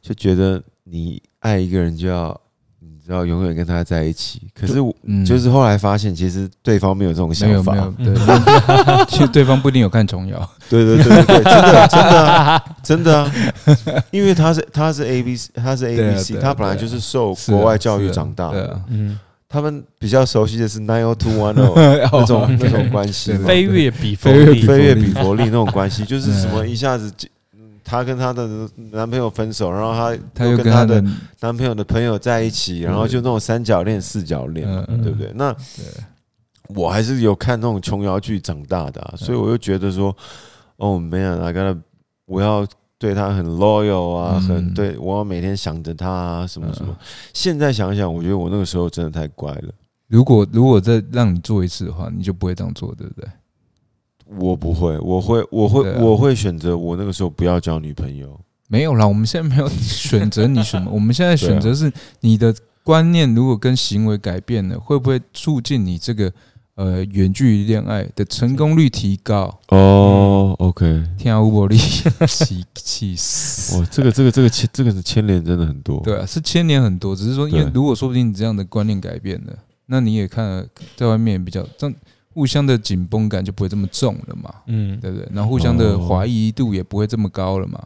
[0.00, 2.40] 就觉得你爱一个人就要，
[2.82, 4.42] 你知道永远跟他在一起。
[4.54, 5.24] 可是我嗯。
[5.24, 7.74] 就是后来发现，其实对方没有这种没想法。
[7.76, 8.24] 有没有，对，
[9.08, 13.32] 其实对方不一定有看琼瑶，对对对对对，真的真的啊真的啊，
[14.10, 19.18] 因为他是他是 A B C，他是 A 对啊 B C，对啊他本来就是受是啊国外教育长大的，嗯，
[19.48, 27.12] 他们比较熟悉的是 Nine O Two One O 那种那种关系嘛，飞跃比佛利飞跃比飞跃佛利比佛利那种关系，就是什么嗯一下子
[27.84, 31.02] 她跟她的男朋友分手，然后她她又又跟她的
[31.40, 34.66] 男朋友的朋友在一起，然后就那种三角恋、四角恋
[35.02, 35.32] 对不对？
[35.34, 35.84] 那对
[36.74, 40.16] 我还是有看那种琼瑶剧长大的啊，所以我就觉得说，
[40.76, 41.78] 哦，man，I gotta，
[42.24, 42.66] 我要
[42.98, 47.06] 对他很 loyal 啊，嗯很对我要每天想着他啊，什么什么嗯。
[47.34, 49.74] 现在想想，我觉得我那个时候真的太乖了。
[50.08, 53.28] 如果如果再让你做一次的话，你就不会这样做，对不对？
[54.38, 58.38] 我不会，我会，我会，啊我会选择我那个时候不要交女朋友。
[58.68, 66.32] 没有啦，我们现在没有选择你什么， 我们现在啊选择是你的观念如果跟行为改变了，会不会促进你这个
[66.76, 69.60] 呃远距离恋爱的成功率提高？
[69.68, 71.76] 哦，OK，天啊，吴伯利，
[72.26, 73.78] 气气死！
[73.78, 76.00] 哇，这个这个这个牵这个是牵连真的很多。
[76.00, 79.52] 对啊，是牵连很多，只是说，因为如果说不定你这样的观念改变了，
[79.86, 80.66] 那你也看了
[80.96, 81.94] 在外面比较这样，
[82.34, 85.28] 互相的紧绷感就不会这么重了嘛，嗯，对不对？
[85.32, 87.82] 然后互相的哦怀疑度也不会这么高了嘛。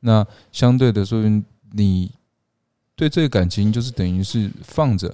[0.00, 2.10] 那相对的，说明你
[2.94, 5.12] 对这个感情就是等于是放着，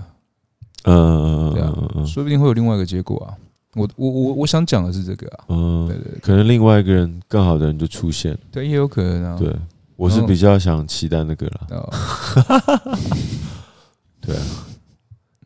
[0.84, 1.72] 嗯对啊
[2.06, 3.34] 说不定会有另外一个结果啊。
[3.74, 8.36] 我我我我想讲的是这个啊，嗯嗯，对对对可能另外一个人更好的人就出现。
[8.50, 9.36] 对，也有可能啊。
[9.38, 9.50] 对，
[9.96, 11.66] 我是比较想期待那个啦。
[11.70, 11.88] 哦，
[14.20, 14.42] 对啊，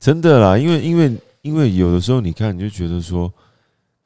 [0.00, 1.16] 真的啦，因为因为
[1.46, 3.32] 因为有的时候你看你就觉得说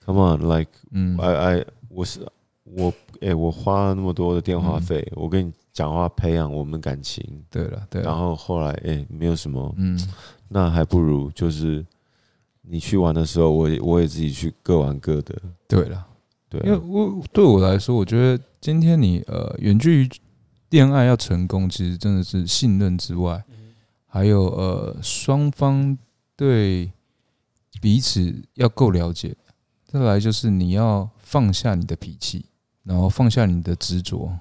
[0.04, 1.16] ，Come on，like 嗯。
[1.18, 2.20] I I 我是
[2.64, 9.98] 我哎、我花了那么多的电话费，我跟你讲话培养我们感情，对了，对然，后后来哎、没有什么，嗯，
[10.48, 11.84] 那还不如就是
[12.62, 15.34] 你去玩的时候，我也我也自己去各玩各的。
[15.66, 16.06] 对了，
[16.48, 20.10] 对啊、因为我对我来说，我觉得今天你呃远距离
[20.70, 23.42] 恋爱要成功，其实真的是信任之外，
[24.06, 25.98] 还有呃双方
[26.36, 26.90] 对
[27.80, 29.36] 彼此要够了解，
[29.86, 32.46] 再来就是你要放下你的脾气，
[32.82, 34.38] 然后放下你的执着，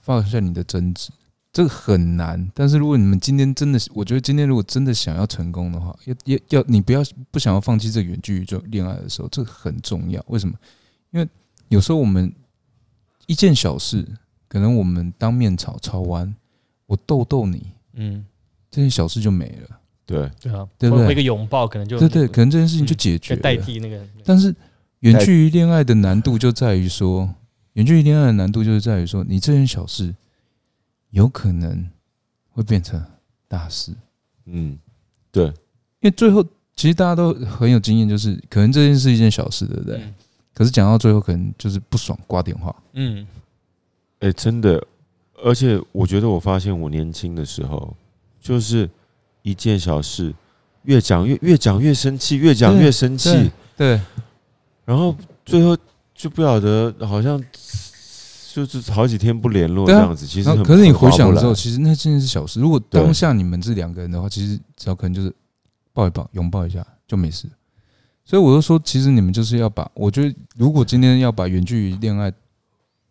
[0.00, 1.10] 放下你的争执。
[1.52, 10.24] 这个很难，但是如果你们今天真的，我觉得今天如果真的想要成功的话，要要要你不要不想要放弃这远距离就恋爱的时候，这个很重要。
[10.28, 10.54] 为什么？
[11.10, 11.28] 因为
[11.68, 12.34] 有时候我们
[13.26, 14.08] 一件小事，
[14.48, 16.34] 可能我们当面吵吵完，
[16.86, 18.24] 我逗逗你，嗯，
[18.70, 19.78] 这件小事就没了。
[20.12, 21.10] 对，对啊，对不对。
[21.12, 23.62] 一个拥抱可能就对对，可能这件事情就解决代了。
[23.62, 24.54] 替那个，但是
[25.00, 27.28] 远距离恋爱的难度就在于说，
[27.74, 30.14] 远距离恋爱的难度就是在于说，你这件小事
[31.10, 31.88] 有可能
[32.50, 33.02] 会变成
[33.48, 33.92] 大事，
[34.46, 34.78] 嗯，
[35.30, 35.54] 对，因
[36.02, 36.44] 为最后
[36.76, 39.96] 其实大家都很有经验，就是可能这件事一件小事，对不对？
[39.96, 40.14] 嗯？
[40.54, 42.74] 可是讲到最后，可能就是不爽挂电话。
[42.92, 43.26] 嗯，
[44.20, 44.86] 哎、真的，
[45.42, 47.96] 而且我觉得我发现我年轻的时候，
[48.38, 48.88] 就是
[49.42, 50.34] 一件小事，
[50.82, 54.00] 越讲越越讲越生气，越讲越生气，对，
[54.84, 55.14] 然后
[55.44, 55.76] 最后
[56.14, 57.42] 就不晓得好像
[58.54, 60.26] 就是好几天不联络这样子。
[60.26, 62.60] 其实很可是你回想之后，来其实那真的是小事。
[62.60, 65.34] 如果当下你们这两个人的话，其实只要可能就是
[65.92, 67.48] 抱一抱、拥抱一下就没事。
[68.24, 72.32] 所以我就说，其实你们就是要把，我觉得如果今天要把远距离恋爱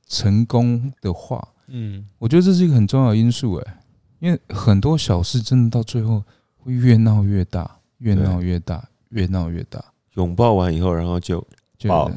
[0.07, 3.77] 成功的话，嗯，我觉得这是一个很重要的因素，哎，
[4.21, 6.23] 因为很多小事真的到最后
[6.59, 11.45] 会越闹越大，越闹越大，越闹越大，拥抱完以后，然后就
[11.75, 12.09] 就抱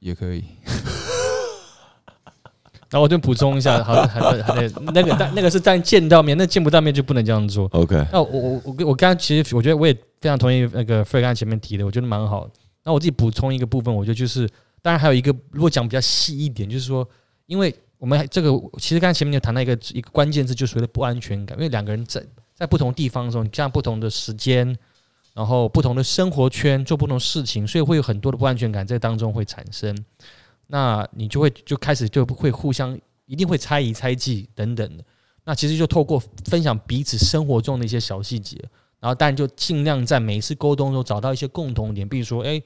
[0.00, 0.44] 也可以。
[2.90, 7.66] 然后我就补充一下，好，还还还那个但那个是但见到面，那见不到面就不能这样做。
[7.72, 8.04] OK。
[8.12, 12.52] 那我我我我刚刚其实我觉得我也非常同意那个 Frey 刚才前面提的，我觉得蛮好的。
[12.84, 14.46] 那我自己补充一个部分，我觉得就是，
[14.82, 17.08] 当然还有一个，如果讲比较细一点，就是说，
[17.46, 22.20] 因为我们这个其实刚才前面就谈到一个一个关键字，就是所谓的不安全感，因为两个人在
[22.52, 24.76] 在不同地方的时候，你这样不同的时间，
[25.34, 29.96] 然后不同的生活圈做不同事情，所以会有很多的不安全感在当中会产生。
[30.66, 35.04] 那你就会就开始就会互相一定会猜疑、猜忌等等的。
[35.44, 38.58] 那其实就透过分享彼此生活中的一些小细节，
[38.98, 42.60] 然后当然就尽量在每一次沟通中找到一些共同点，比如说，哎、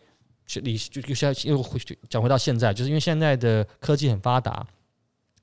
[0.47, 1.79] 是你就就像又回
[2.09, 4.67] 讲回到现在，就是因为现在的科技很发达，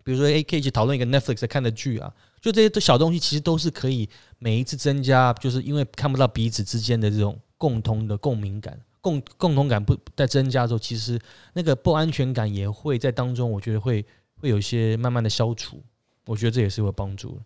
[0.04, 8.80] 比如说，哎、可以一起讨论一个 Netflix 在看的剧啊，就这些都小东西，其实都是可以每一次增加，就是因为看不到彼此之间的这种共同的共鸣感。
[9.01, 11.20] 共共同感不在增加的时候，其实
[11.51, 14.06] 那个不安全感也会在当中，我觉得会
[14.39, 15.82] 会有一些慢慢的消除。
[16.26, 17.41] 我觉得这也是有帮助的。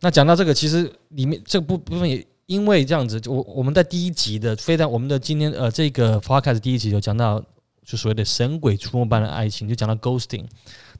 [0.00, 7.40] 那讲到这个，其实里面这部部分也因为这样子，我我们在第一集的非常我们的今天呃这个 podcast 第一集有讲到，
[7.84, 10.44] 就所谓的神鬼出没般的爱情，就讲到 ghosting。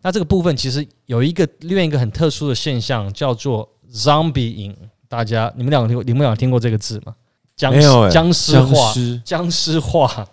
[0.02, 4.76] 那这个部分其实有一个另外一个很特殊的现象，叫做 zombie 影。
[5.08, 7.14] 大家你们两个听过你们两个听过这个字吗？
[7.54, 8.92] 僵没有欸僵尸化，
[9.24, 10.28] 僵尸化。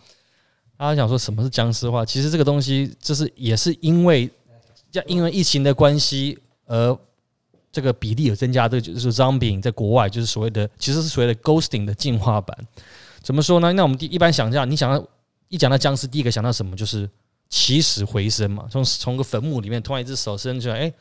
[0.76, 2.03] 大家想说什么是僵尸化？
[2.03, 4.30] 其实这个东西就是也是因为
[5.05, 6.97] 因为疫情的关系而
[7.72, 8.68] 这个比例有增加。
[8.68, 12.57] 这个就是 zombie 在国外就是所谓的其实是所谓的 ghosting 的进化版。
[13.22, 13.72] 怎么说呢？
[13.74, 15.07] 那我们第一般想象，你想到
[15.49, 16.76] 一讲到僵尸，第一个想到什么？
[16.76, 17.07] 就是
[17.56, 20.93] 起死回生嘛，从从个坟墓里面突然一只手伸出来，哎、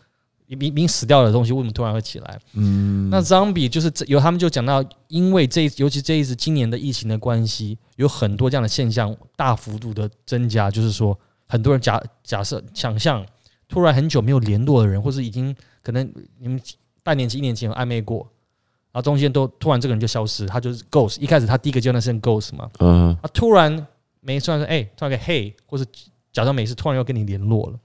[0.48, 2.38] 明明死掉的东西为什么突然会起来？
[2.52, 13.24] 嗯，那 zombie 就是这有他们就讲到，因为这尤其这一次今年的疫情的关系，有很多这样的现象大幅度的增加，就是说很多人假假设想象，
[13.66, 16.06] 突然很久没有联络的人，或是已经可能
[16.38, 16.60] 你们
[17.02, 18.28] 半年前、一年前有暧昧过，
[18.92, 21.18] 然后中间都突然这个人就消失，他就是 ghost。
[21.18, 23.86] 一开始他第一个阶段是 ghost 嘛，嗯，他突然
[24.20, 25.86] 没突然说哎、突然个嘿，或是
[26.32, 27.78] 假装没事，突然要跟你联络了。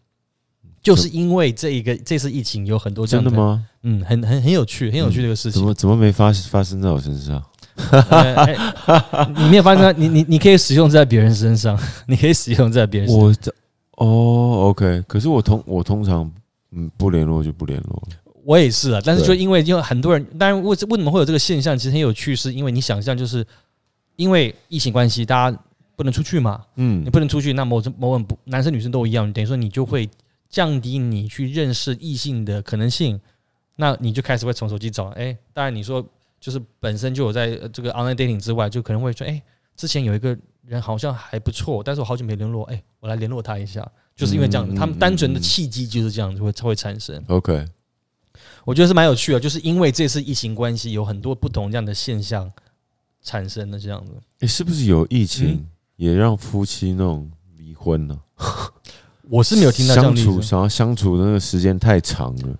[0.81, 3.37] 就是因为这一个这次疫情有很多这样真的？
[3.37, 3.65] 吗？
[3.83, 5.61] 嗯，很很很有趣，很有趣这个事情怎。
[5.61, 7.43] 么怎么没发发生在我身上？
[7.91, 8.57] 呃哎
[9.35, 11.77] 你没有发现它，你你你可以使用在别人身上，
[12.07, 13.27] 你可以使用在别人身上。
[13.27, 13.53] 我这
[13.97, 16.31] 哦，OK，可是我通我通常
[16.71, 18.07] 嗯不联络就不联络，
[18.45, 23.45] 我也是啊，但是就对因为因为很多人，当然为为什么会有这个现象，其实很有趣，是因为你想象就是
[24.15, 25.59] 因为疫情关系，大家
[25.97, 27.03] 不能出去嘛，嗯。
[27.03, 30.09] 你不能出去，那某种某种不男生女生都一样，等于说你就会
[30.47, 33.19] 降低你去认识异性的可能性，
[33.75, 36.05] 那你就开始会从手机找，哎、当然你说
[36.39, 39.41] 就是本身就有在呃这个 online dating 之外，就可能会说，哎、
[39.75, 43.85] 之前有一个人好像还不错，但是我好久没联络，哎、我来联络他一下，
[44.15, 47.21] 就是因为这样子，嗯他们单纯的契机就是这样子会会产生。
[47.27, 47.65] ，OK，
[48.63, 52.49] 我觉得是蛮有趣的，就是因为这次疫情关系，有很多不同这样的现象
[53.21, 54.13] 产生的这样子。
[54.39, 55.25] 诶是不是有疫嗯。
[55.25, 55.67] 情
[55.97, 58.17] 也让夫妻那种离婚呢？
[59.29, 62.55] 我是没有听到相处，的例子，想要相处的那个时间太长了，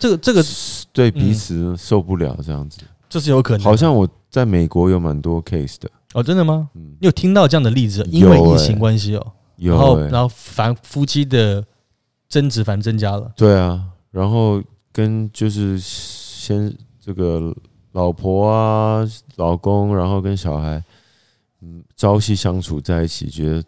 [0.00, 0.44] 这个这个
[0.92, 2.80] 对彼此受不了这样子。
[3.08, 3.62] 这是有可能。
[3.64, 6.68] 好像我在美国有蛮多 case 的，哦，真的吗？
[6.74, 8.04] 嗯，你有听到这样的例子？
[8.10, 11.64] 因为疫情欸关系哦，有然后欸然后反夫妻的
[12.28, 13.32] 争执反而增加了。
[13.36, 14.60] 对啊，然后
[14.92, 17.54] 跟就是先这个
[17.92, 20.82] 老婆啊、老公，然后跟小孩，
[21.60, 23.64] 嗯，朝夕相处在一起，觉得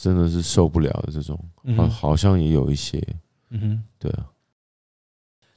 [0.00, 3.02] 真的是受不了的这种，好嗯哼，好像也有一些，
[3.50, 3.82] 嗯哼。
[3.98, 4.26] 对啊，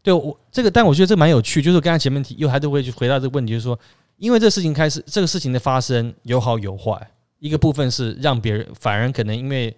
[0.02, 3.78] 对我这个，但我觉得这蛮有趣，就是刚才前面提，又还是会去回答这个问题，就是说，
[4.16, 9.76] 因为这事情开始，这个事情的发生有好有坏，一个部分是让别人反而可能因为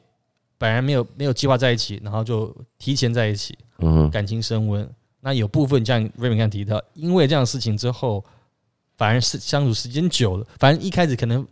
[0.59, 4.87] 本来没有没有计划在一起，然后就提前在一起，嗯，感情升温。
[5.21, 8.23] 那有部分像瑞敏刚才提到，因为这样的事情之后，
[8.95, 11.45] 反而是相处时间久了，反正一开始可能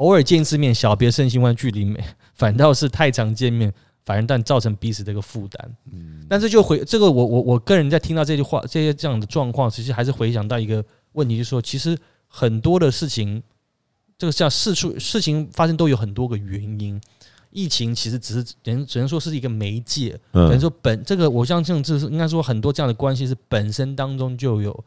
[0.00, 2.02] 偶尔见一次面，小别胜新欢，距离美，
[2.34, 3.70] 反倒是太常见面，
[4.04, 5.76] 反而但造成彼此的一个负担。
[5.92, 10.82] 嗯，但是就回这个我我我个人在听到这句话这些这样的状况，其实还是回想到一个
[11.12, 11.96] 问题，就是说，其实
[12.26, 13.42] 很多的事情，
[14.16, 17.00] 这个像事出事情发生都有很多个原因。
[17.50, 24.84] 疫情其实只是只能只能说是一个媒介，可能嗯，说本这个我相信这是应该说很多这样的关系是本身当中就有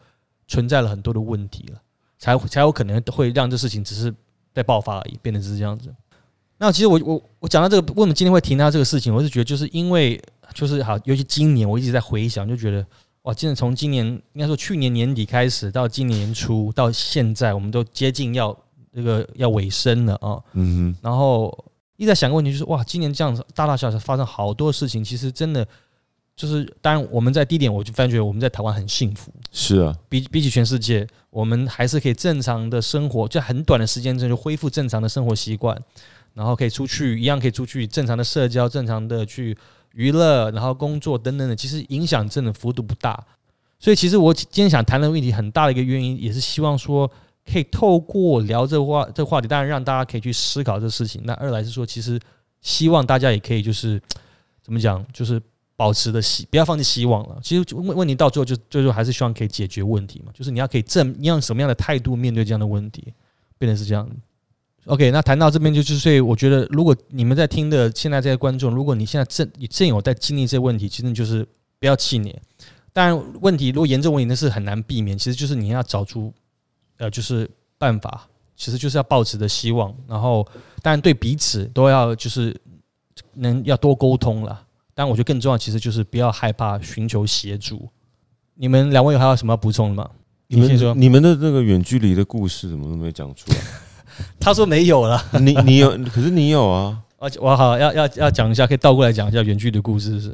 [0.47, 1.81] 存在了很多的问题了，
[2.17, 4.15] 才才有可能会让这事情只是
[4.53, 5.93] 在爆发而已，变得只是这样子。
[6.57, 9.13] 那其实我我我讲到这个，为什么今天会提到这个事情？
[9.13, 10.21] 我是觉得就是因为
[10.53, 12.85] 就是好，尤其今年我一直在回想，就觉得
[13.23, 18.57] 哇，真的从今年应该说去年年底开始到今年年初到现在，我们都接近要
[18.93, 20.39] 这个要尾声了啊。
[20.53, 21.51] 嗯然后
[21.97, 25.67] 一直在想个问题，就是哇，今年这样子大大小小发生好多事情，其实真的
[26.35, 35.79] 就是，当然我们在低点，我就发觉我们在台湾很幸福，是啊，比比起全世界，我们还是可以正常的生活，就很短的时间之内就恢复正常的生活习惯，
[36.33, 39.55] 然后可以出去，一样可以出去正常的社交，正常的去
[39.93, 43.23] 娱乐，然后工作等等的，其实影响真的幅度不大。
[43.79, 47.09] 所以其实我今天想谈的问题很大的一个原因，也是希望说
[47.45, 51.21] 可以透过聊这话这话题，当然让大家可以去思考这事情。
[51.25, 52.19] 那二来是说，其实
[52.61, 54.01] 希望大家也可以就是
[54.63, 55.39] 怎么讲，就是
[55.75, 57.39] 保持的希，不要放弃希望了。
[57.41, 63.13] 其实问问题到最后就最后还是希望可以解决问题嘛，就是你要可以正你用什么样的态度面对这样的问题，
[63.57, 64.09] 变成是这样。
[64.85, 71.47] OK，那谈到这边就是，所以我觉得，如果你们在听的现在这些观众，如果你现在正你正有在经历这些问题，其实就是
[71.79, 72.37] 不要气馁。
[72.91, 76.33] 当然，问题如果严重问题那是很难避免，其实就是你要找出
[76.97, 80.45] 呃，就是办法，其实就是要抱持的希望，然后
[80.81, 82.53] 当然对彼此都要就是
[83.35, 84.63] 能要多沟通了。
[84.95, 87.89] 但我觉得更重要，其实就是不要害怕寻求协助。
[88.55, 90.09] 你们两位还有什么要补充的吗？
[90.47, 93.57] 你先说们你们的那个远距离的故事怎么都没讲出来？
[94.39, 95.23] 他说没有了。
[95.41, 100.31] 你你有，可是你有啊而且我好要要要讲一下，可以倒过来讲一下远距离的故事是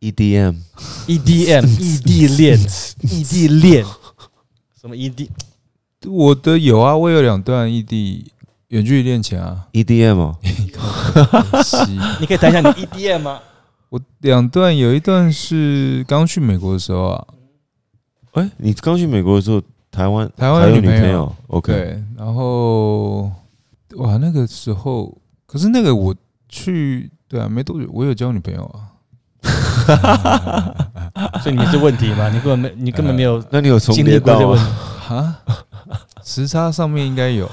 [0.00, 0.56] ，EDM，EDM
[1.06, 2.58] 异地恋，
[3.02, 3.84] 异地恋，
[4.80, 5.28] 什么 ED？
[6.06, 8.32] 我的有啊，我有两段异地
[8.68, 10.38] 远距离恋情啊，EDM 哦，
[12.20, 13.40] 你可以谈一下你 EDM 吗？
[13.92, 17.26] 我两段，有一段是刚去美国的时候啊，
[18.32, 23.30] 哎，你刚去美国的时候，台湾台湾还有有女朋友女朋友，OK，对，然后
[23.96, 25.14] 哇，那个时候，
[25.46, 26.16] 可是那个我
[26.48, 28.88] 去，对啊，没多久，我有交女朋友啊，
[31.44, 32.30] 所以你是问题吗？
[32.30, 34.76] 你根本没，你根本没有那你有重经历叠到过这问题吗？。
[35.18, 35.36] 啊，
[36.24, 37.46] 时差上面应该有，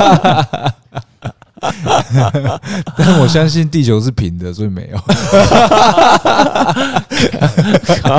[2.96, 4.98] 但我相信地球是平的，所以没有。
[8.02, 8.16] 靠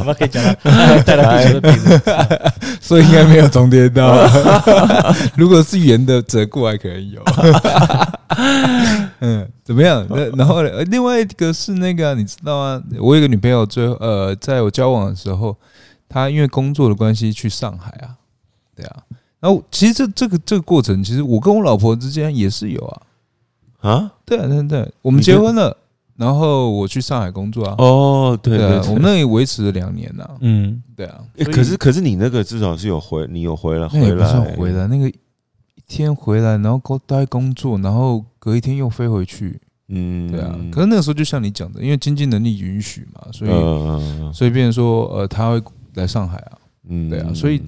[0.00, 1.78] 我们可以讲带带到地球的平。
[2.80, 4.26] 所以应该没有重叠到。
[5.36, 7.22] 如果是圆的折过来可能有。
[9.20, 10.06] 嗯，怎么样？
[10.08, 12.82] 那然后另外一个是那个啊、你知道吗？
[13.00, 15.56] 我有一个女朋友，最后呃，在我交往的时候，
[16.08, 18.16] 她因为工作的关系去上海啊，
[18.74, 18.96] 对啊。
[19.46, 23.02] 然后其实这这个这个过程，其实我跟我老婆之间也是有啊，
[23.78, 24.12] 啊？
[24.24, 24.82] 对啊，对啊对。
[24.82, 25.76] 啊，我们结婚了，
[26.16, 31.20] 然后我去上海工作啊，哦，对对我们那里维持了两年呐，嗯，对啊。
[31.36, 34.56] 欸可是可是你那个至少是有回，你有回来回来。
[34.56, 35.14] 回来，那个一
[35.86, 40.58] 天回来，然后工待工作，然后隔一天又飞回去，嗯，对啊。
[40.72, 45.62] 可是那个时候就像你讲的，因为经济能力允许嘛，所以、呃所以变成说，呃，他会
[45.94, 47.08] 来上海啊，嗯。
[47.08, 47.62] 对啊所以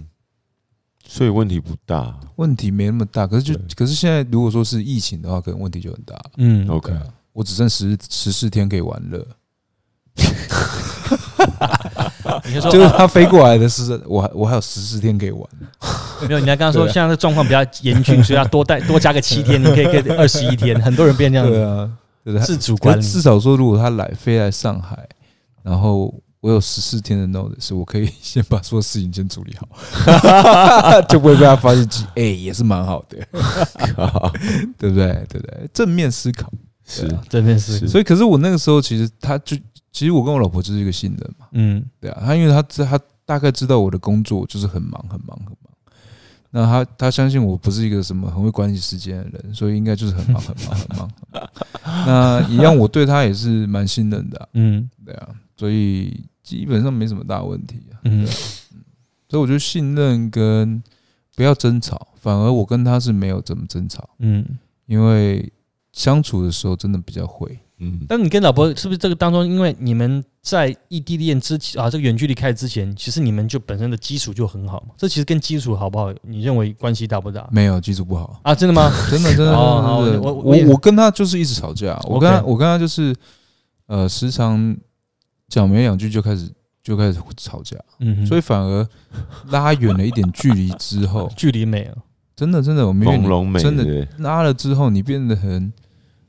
[1.11, 3.26] 所以问题不大问题没那么大。
[3.26, 6.14] 可是就可是现在如果说是疫情的话，可能问题就很大。
[6.36, 6.92] 嗯，，OK
[7.32, 9.26] 我只剩十十四天可以玩乐，
[12.44, 15.42] 你就说就是他飞过来的是，我还我还有十四天可以玩。
[16.28, 21.90] 没有，你还刚刚说现在的状况比较严峻，所以要多带 多加个七天，你可以给二十一天，很多人变这样子，对啊，
[22.24, 22.40] 对的。
[22.40, 23.02] 自主管理。
[23.02, 25.09] 至少说，如果他来飞来上海，
[25.62, 26.12] 然后
[26.49, 29.68] 我有十四天的 notice，我可以 先把所有事情先处理好，
[31.09, 31.86] 就不会被他发现。
[32.16, 33.18] 哎，也是蛮好的，
[34.78, 35.12] 对不对？
[35.28, 35.68] 对不对？
[35.74, 36.51] 正面思考
[36.86, 37.86] 是正面思考。
[37.86, 39.57] 所以，可是我那个时候其实他就。
[39.90, 45.72] 其实我跟我老婆就是一个信任嘛，嗯，对啊，他因为他知他大概知道我的工作就是很忙很忙很忙，
[46.51, 51.11] 那他他相信我不是一个什么很会管理时间的人，所以应该就是很忙很忙很忙。
[52.07, 58.26] 那一样我对他也是蛮信任的，嗯，对啊，所以基本上没什么大问题啊，嗯，
[59.28, 60.82] 所以我觉得信任跟
[61.36, 64.44] 不要争吵，反而我跟他是没有怎么争吵，嗯，
[64.86, 65.53] 因为
[65.92, 67.59] 相处的时候真的比较会。
[67.80, 74.94] 嗯，但你跟老婆是不是这个当中，因为你们在异地恋之前啊，这个远距离开始之前，其实你们就本身的基础就很好嘛？
[74.96, 77.46] 这其实跟基础好不好，你认为关系大不大？
[77.53, 78.55] 没有基础不好啊？
[78.55, 78.90] 真的吗？
[79.11, 79.53] 真 的真的。
[79.53, 83.14] 我我我跟他就是一直吵架，我跟他我跟他就是
[83.86, 84.76] 呃，时常
[85.49, 86.51] 讲没两句就开始
[86.82, 88.86] 就开始吵架，嗯，所以反而
[89.51, 91.96] 拉远了一点距离之后， 距离美了，
[92.36, 95.72] 真的真的，我们真的拉了之后，你变得很。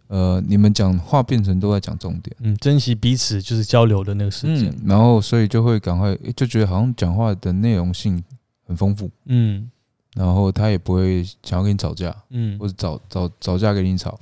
[0.08, 8.20] 呃，你们讲话变成都在讲重点，嗯，珍惜彼此就是交流的那个时间，然后所以就会赶快就觉得好像讲话的内容性
[8.66, 9.70] 很丰富，嗯，
[10.16, 14.20] 然后他也不会想要跟你吵架，嗯，或者找找找架跟你吵，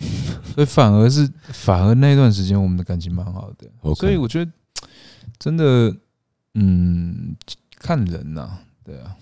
[0.54, 4.52] 所以反而是反而那段时间我们的感情蛮好的，所以我觉得
[5.40, 5.96] 真的，
[6.54, 7.36] 嗯，
[7.78, 9.16] 看人呐，对啊。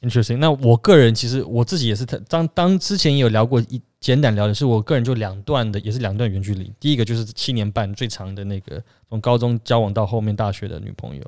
[0.00, 0.36] Interesting。
[0.38, 6.72] 那我个人其实我自己也是，当当之前也有聊过一简短聊的是，我个人就两段的，也是两段远距离。
[6.78, 11.22] 第一个就是七年半最长的那个，从高中交往到后面大学的女朋友，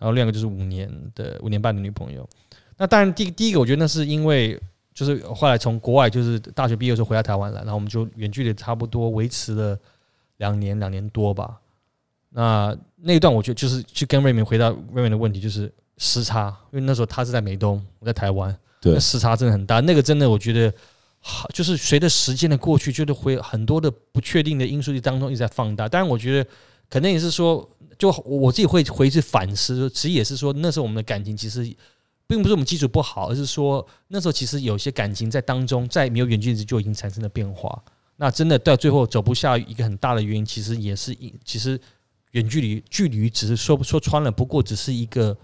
[0.00, 2.28] 然后另一个就是五年的五年半的女朋友。
[2.76, 4.60] 那当然第第一个我觉得那是因为
[4.92, 9.78] 就是后来从国外就是大学毕业的时候回来台湾了，然后我们就远距离差不多维持了
[10.38, 11.60] 两年两年多吧。
[12.32, 15.72] 那那一段我觉得就是去跟瑞明回答瑞明的问题就是。
[15.98, 19.78] 时差，因为那时候他是在美东，我在台湾，对，时差真的很大。
[19.80, 20.72] 那个真的，我觉得，
[21.20, 25.88] 好，就是随着时间的过去，就是会很多的不确定的因素当中一直在放大。
[25.88, 26.50] 当然，我觉得
[26.88, 31.62] 可能也是说，就我自己会回去反思，其实也是说，那时候我们的感情其实
[32.26, 37.80] 并不是我们基础不好，而是说那时候其实有些感情在当中，在没有远距离就已经产生了变化。
[38.16, 41.78] 那真的到最后走不下一个很大的原因，其实也是一，其实
[42.32, 45.36] 远距离距离只是说说穿了，不过只是一个。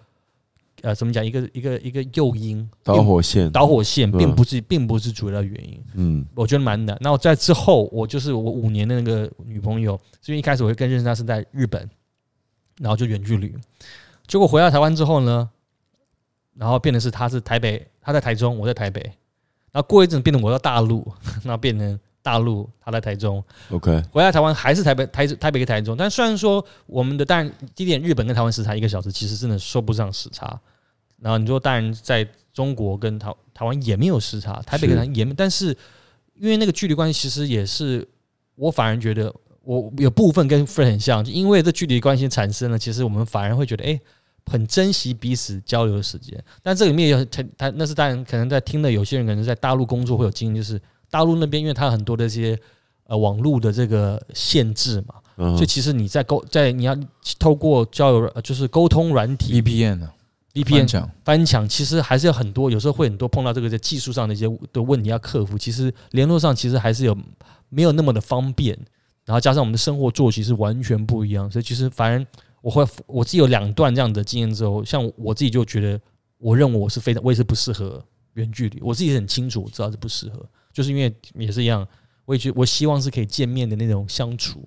[0.82, 1.26] 呃，怎么讲？
[1.26, 5.82] 一个一个一个诱因，导火线，导火线，并不是，并不是主要原因。
[5.94, 6.96] 嗯，我觉得蛮难。
[7.00, 11.90] 那我在之后，我就是我五年的那个女朋友，因为一开始我会跟认识她是在日本，
[12.76, 13.52] 然后就远距离。
[14.28, 15.50] 结果回到台湾之后呢，
[16.54, 19.00] 然后变成是她是台北，她在台中，我在台北。
[19.72, 21.04] 然后过一阵变成我到大陆，
[21.42, 23.42] 那变成大陆，他在台中。
[23.70, 25.96] OK，回来台湾还是台北，台台北跟台中。
[25.96, 30.60] 但虽然说我们的，当然地点日本跟台湾时差一个小时，其实真的说不上时差。
[31.22, 35.74] 然后你说，当然在中国跟台台湾也没有时差，台北跟台湾也，但是
[36.34, 38.06] 因为那个距离关系，其实也是
[38.56, 43.98] 我反而觉得，我有部分跟 friend 很像，就因为这距离关系产生了，其实我们反而会觉得，哎，
[44.44, 46.38] 很珍惜彼此交流的时间。
[46.62, 50.80] 但这里面有他他那是当然可能在听的有些人可能在大陆工作会有经验，就是
[51.10, 52.58] 大陆那边因为它很多的这些
[53.04, 55.14] 呃网络的这个限制嘛，
[55.56, 56.96] 所以其实你在沟在你要
[57.38, 60.12] 透过交友就是沟通软体 VPN 呢。
[60.54, 65.56] VPN 翻墙其实还是有很多，有时候会很多碰到这个在技术上的一些的问题要克服。
[65.56, 67.16] 其实联络上其实还是有
[67.68, 68.76] 没有那么的方便，
[69.24, 72.26] 然后加上我们的生活作息是完全不一样，所以其实反而
[72.60, 76.00] 我会我自己有两段这样的经验之后，像我自己就觉得，
[76.38, 78.02] 我认为我是非常我也是不适合
[78.32, 80.44] 远距离，我自己很清楚，我知道是不适合，
[80.78, 81.84] 就是因为也是一样，
[82.24, 84.62] 我也觉我希望是可以见面的那种相处，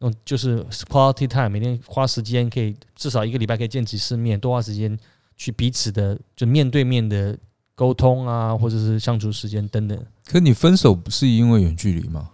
[0.00, 4.98] 那种就是 quality time，每天花时间可以至少一个礼拜可以见几次面，多花时间。
[5.38, 7.38] 去彼此的就面对面的
[7.74, 10.06] 沟通啊，或者是相处时间等等。
[10.24, 12.30] 可你分手不是因为远距离吗？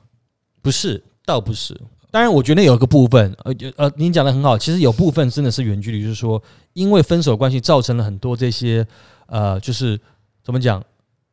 [0.62, 1.76] 不是，倒不是。
[2.12, 4.56] 当然，我觉得有一个部分，呃呃，您讲的很好。
[4.56, 6.40] 其实有部分真的是远距离，就是说，
[6.74, 8.86] 因为分手关系造成了很多这些
[9.26, 10.00] 呃，就是
[10.44, 10.80] 怎么讲，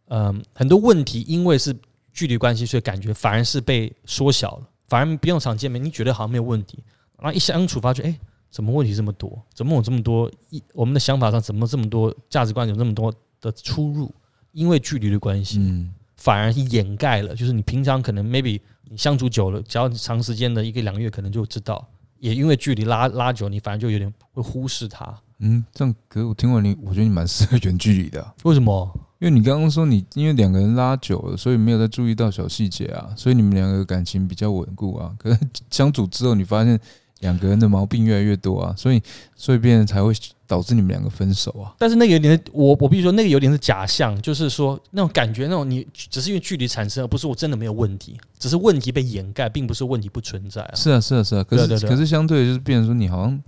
[0.09, 1.75] 嗯，很多问题，因为是
[2.13, 6.83] 距离关系，所以感觉反而是被缩小了，反而不用常见面，你觉得好像没有问题，
[7.17, 8.19] 然后一相处发觉，哎。
[8.51, 9.39] 怎么问题这么多？
[9.53, 14.11] 怎么有这么多一我们的想法上怎么这么多价值观有这么多的出入？
[14.53, 17.35] 因为距离的关系，嗯，反而掩盖了。
[17.35, 21.87] 就是你平常可能 maybe 你相处久了，只要长时间的一个两个月，可能就知道。
[22.17, 25.15] 也因为距离拉拉久，你反而就有点会忽视他。
[25.37, 28.91] 嗯，这样，可是我听完你，我觉得你蛮适合远距离的啊、为什么？
[29.19, 35.13] 因为你刚刚说你因为两个人拉久了，所以没有再注意到小细节啊，所以你们两个感情比较稳固啊。
[35.19, 35.39] 可是
[35.69, 36.79] 相处之后，你发现
[37.19, 39.01] 两个人的毛病越来越多啊，所以
[39.35, 40.13] 所以变成才会
[40.47, 41.75] 导致你们两个分手啊。
[41.77, 50.71] 但是那个有点，我我必须说，那个有点是假象，就是说那种感觉，那种你只是因为距离产生，而不是我真的没有问题，只是问题被掩盖，并不是问题不存在啊。
[50.73, 51.43] 是啊，是啊，是啊。
[51.43, 53.43] 可是可是相对的就是变成说，你好像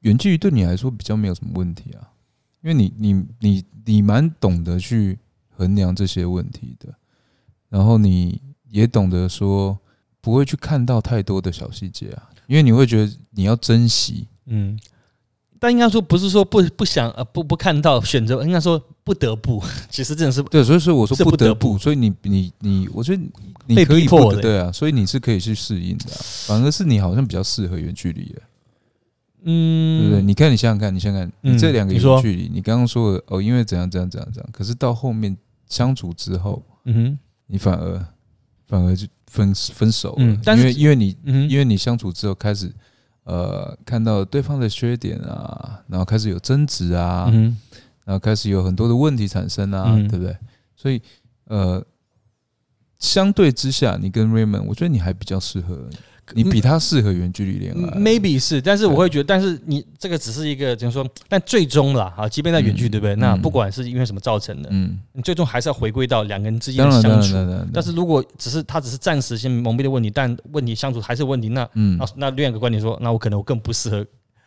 [0.00, 2.09] 远距离对你来说比较没有什么问题啊，
[2.62, 5.18] 因为你你你你蛮懂得去
[5.56, 6.94] 衡量这些问题的，
[7.68, 9.78] 然后你也懂得说
[10.20, 14.26] 不会去看到太多的小细节啊，因为你会觉得你要珍惜。
[14.46, 14.78] 嗯，
[15.58, 23.22] 但应该说不是说不不想呃不不看到选择，应该说不得不，其实真的是对，所以说我说不得不所以你你你，我觉得
[23.66, 28.42] 你可以逼迫的不得对啊，所以你是可以去适应的啊、反而是你好像比较适合远距离的。
[29.44, 30.22] 嗯，对不对？
[30.22, 35.36] 你看，你想想看，你想想你这两个有距离，你刚刚说的哦，因为怎样怎样怎样怎样，可是到后面
[35.68, 38.06] 相处之后，嗯哼，你反而
[38.66, 42.72] 反而就分分手了，嗯但是因为因为你嗯，因为你相处之后开始
[43.24, 47.56] 呃看到对方的缺点啊，然后开始有争执啊，嗯，
[48.04, 50.08] 然后开始有很多的问题产生啊，嗯。
[50.08, 50.36] 对不对？
[50.76, 51.00] 所以
[51.44, 51.84] 呃，
[52.98, 55.88] 相对之下，你跟 Raymond，我觉得你还比较适合，
[56.34, 57.92] 你比他适合远距离恋爱。
[57.94, 61.06] 嗯 maybe 是，但是我会觉得，但是你这个只是一个怎么说？
[61.28, 63.14] 但最终啦，啊，即便在远距，嗯对不对？
[63.16, 67.34] 那嗯不管是因为什么造成的，嗯，你最终还是要回归到两个人之间的相处。
[67.72, 74.04] 但是如果只是他只是暂时性蒙蔽的问题，但问题相处还是有问题，那嗯那那另外一个观点说，那我可能我更不适合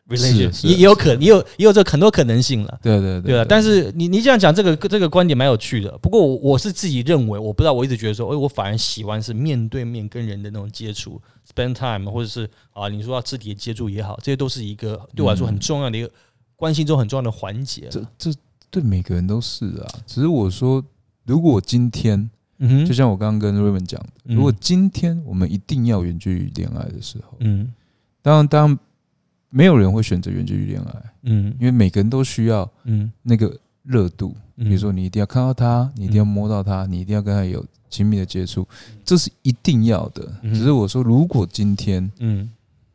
[0.10, 2.80] relation，是也也有可能，也有也有这很多可能性了。
[2.82, 5.98] 对对对啊，但是你你这样讲，这个这个观点蛮有趣的。
[6.00, 11.22] 不过我我是自己认为，我不知道，我一直觉得说，哎，我反而喜欢是面对面跟人的那种接触
[11.56, 16.10] ，spend time，或者是啊，你说要肢体的接触也好，这些都是一个对我来说很重要的一个
[16.56, 17.88] 关心中很重要的环节。
[17.90, 18.34] 这这
[18.70, 19.88] 对每个人都是啊。
[20.06, 20.84] 只是我说，
[21.26, 27.74] 如果今天，嗯哼，就像我刚刚跟 Raymond 讲的，嗯如果今天我们一定要远距离恋爱的时候，嗯
[28.22, 28.80] 当然当然
[29.50, 34.36] 没有人会选择远距离恋爱，嗯因为每个人都需要嗯，那个热度。
[34.56, 38.68] 比比如说，你一定要看到他，你一定要摸到他，你一定要跟他有亲密的接触，
[39.06, 40.28] 这是一定要的。
[40.42, 42.50] 嗯只是我说，如果今天嗯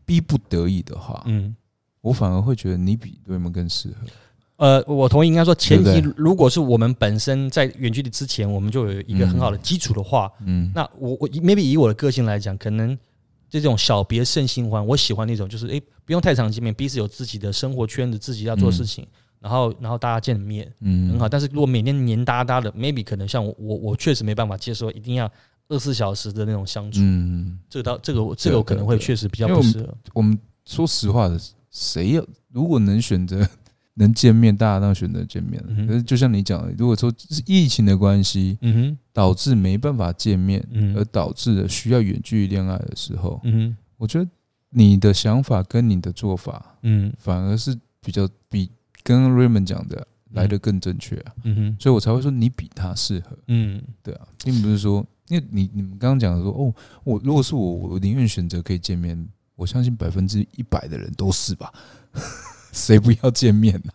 [0.04, 1.54] 逼不得已的话，嗯。
[2.00, 3.96] 我反而会觉得你比 Raymond 更适合。
[4.56, 12.96] 呃，我同意，应该说前提，如果是我们本身在远距离之前，我们就有一个很好的基础的话，嗯，那我我 maybe 以我的个性来讲，可能
[13.50, 19.06] 这种小别胜新欢，我喜欢那种就是诶，不用太常见面，彼此有自己的生活圈子，自己要做事情，
[19.40, 21.10] 然后然后大家见面嗯。
[21.10, 21.28] 很好。
[21.28, 25.26] 但是如果每天黏哒哒的，maybe 可能像我我我确实没办法接受，一定要
[25.68, 27.00] 二十四小时的那种相处。
[27.02, 29.94] 嗯，这个到这个我这个我可能会确实比较不适合。
[30.14, 31.38] 我们说实话的，
[31.70, 33.46] 谁要如果能选择
[33.94, 35.68] 能见面，大家当然选择见面了。
[35.70, 38.98] 嗯可是就像你讲的，如果说是疫情的关系嗯哼。
[39.12, 43.76] 导致没办法见面，嗯而导致了需要远距离恋爱的时候，嗯哼。
[43.96, 44.30] 我觉得
[44.70, 47.12] 你的想法跟你的做法嗯。
[47.18, 48.70] 反而是比较比
[49.08, 51.76] 跟 Raymond 讲的来的更正确啊，嗯哼。
[51.80, 53.80] 所以我才会说你比他适合，嗯。
[54.02, 61.72] 对啊，并不是说因为你你们刚刚讲的说哦，我如果是我，我宁愿选择可以见面，我相信百分之一百的人都是吧，
[62.72, 63.92] 谁不要见面呢、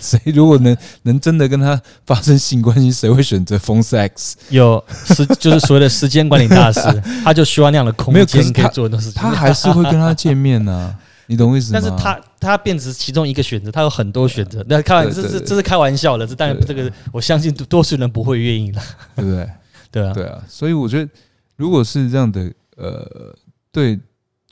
[0.00, 4.34] 谁如果能能真的跟他发生性关系，谁会选择 phone sex？
[4.50, 6.80] 有时就是所谓的时间管理大师，
[7.24, 9.22] 他就需要那样的空间可以做很多事情。
[9.22, 10.96] 他还是会跟他见面呢、
[11.26, 11.80] 你懂我意思吗？
[11.80, 14.64] 但是他他变只是其中一个选择，他有很多选择。
[14.68, 18.80] 那开玩这是这是开玩笑的，这当然这个我相信多数人不会愿意的，
[19.16, 19.50] 对不对？
[19.90, 21.10] 对啊，对啊，所以我觉得，
[21.56, 23.34] 如果是这样的，呃，
[23.72, 23.98] 对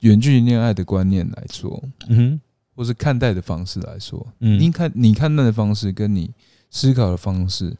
[0.01, 2.39] 远距离恋爱的观念来说，嗯
[2.75, 6.31] 或是看待的方式来说，嗯你看你看待的方式跟你
[6.71, 7.75] 思考的方式，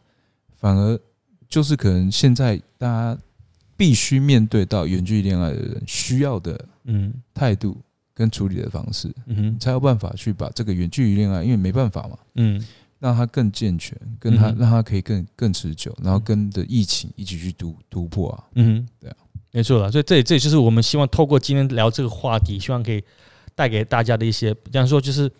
[0.58, 1.00] 反而
[1.50, 3.18] 就是可能现在大家
[3.76, 7.78] 必须面对到远距离恋爱的人需要的嗯态度
[8.16, 12.66] 跟处理的方式，嗯哼才有办法去把这个远距离恋爱，因为没办法嘛，嗯
[12.98, 18.44] 让它更健全，跟它嗯让它可以更更持久，然后跟着疫情一起去突突破啊。
[18.56, 19.18] 嗯哼，对啊，
[19.52, 19.92] 没错了。
[19.92, 23.04] 所以这也这也就是我们希望透过今天聊这个话题，希望可以
[23.54, 25.32] 带给大家的一些，比方说就是，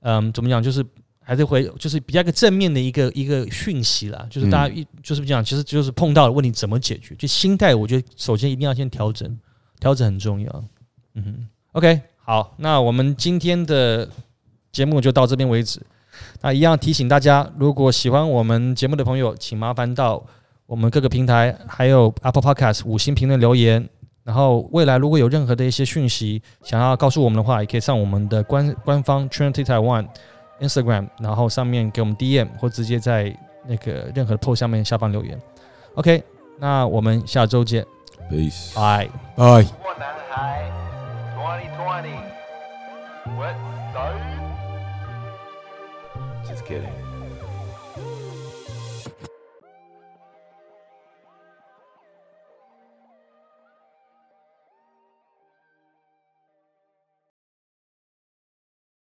[0.00, 0.84] 嗯，怎么讲，就是。
[1.22, 9.38] 还是回就是比较一个正面的一个一个讯息啦，就是大家一、就是这样，其实就是碰到了问题怎么解决，就心态，我觉得首先一定要先调整，
[9.78, 10.64] 调整很重要。
[11.14, 12.00] 嗯哼，OK，
[12.30, 14.08] 好，那我们今天的
[14.70, 15.84] 节目就到这边为止。
[16.40, 20.22] 那一样提醒大家，如果喜欢我们节目的朋友，请麻烦到
[20.66, 23.88] 我们各个平台，还有 Apple Podcast 五星评论留言。
[24.22, 30.06] 然后未来如果有任何的一些讯息想要告诉我们的话，也可以上我们的官官方 Trinity Taiwan
[30.60, 35.36] Instagram，然后上面给我们 DM 或直接在那个任何的 Post 下面下方留言。
[35.96, 36.22] OK，
[36.60, 37.84] 那我们下周见。
[38.30, 39.10] Bye。
[39.34, 40.79] Bye。
[41.82, 42.10] 20.
[43.36, 43.56] What
[43.94, 44.06] so?
[46.46, 47.09] Just kidding.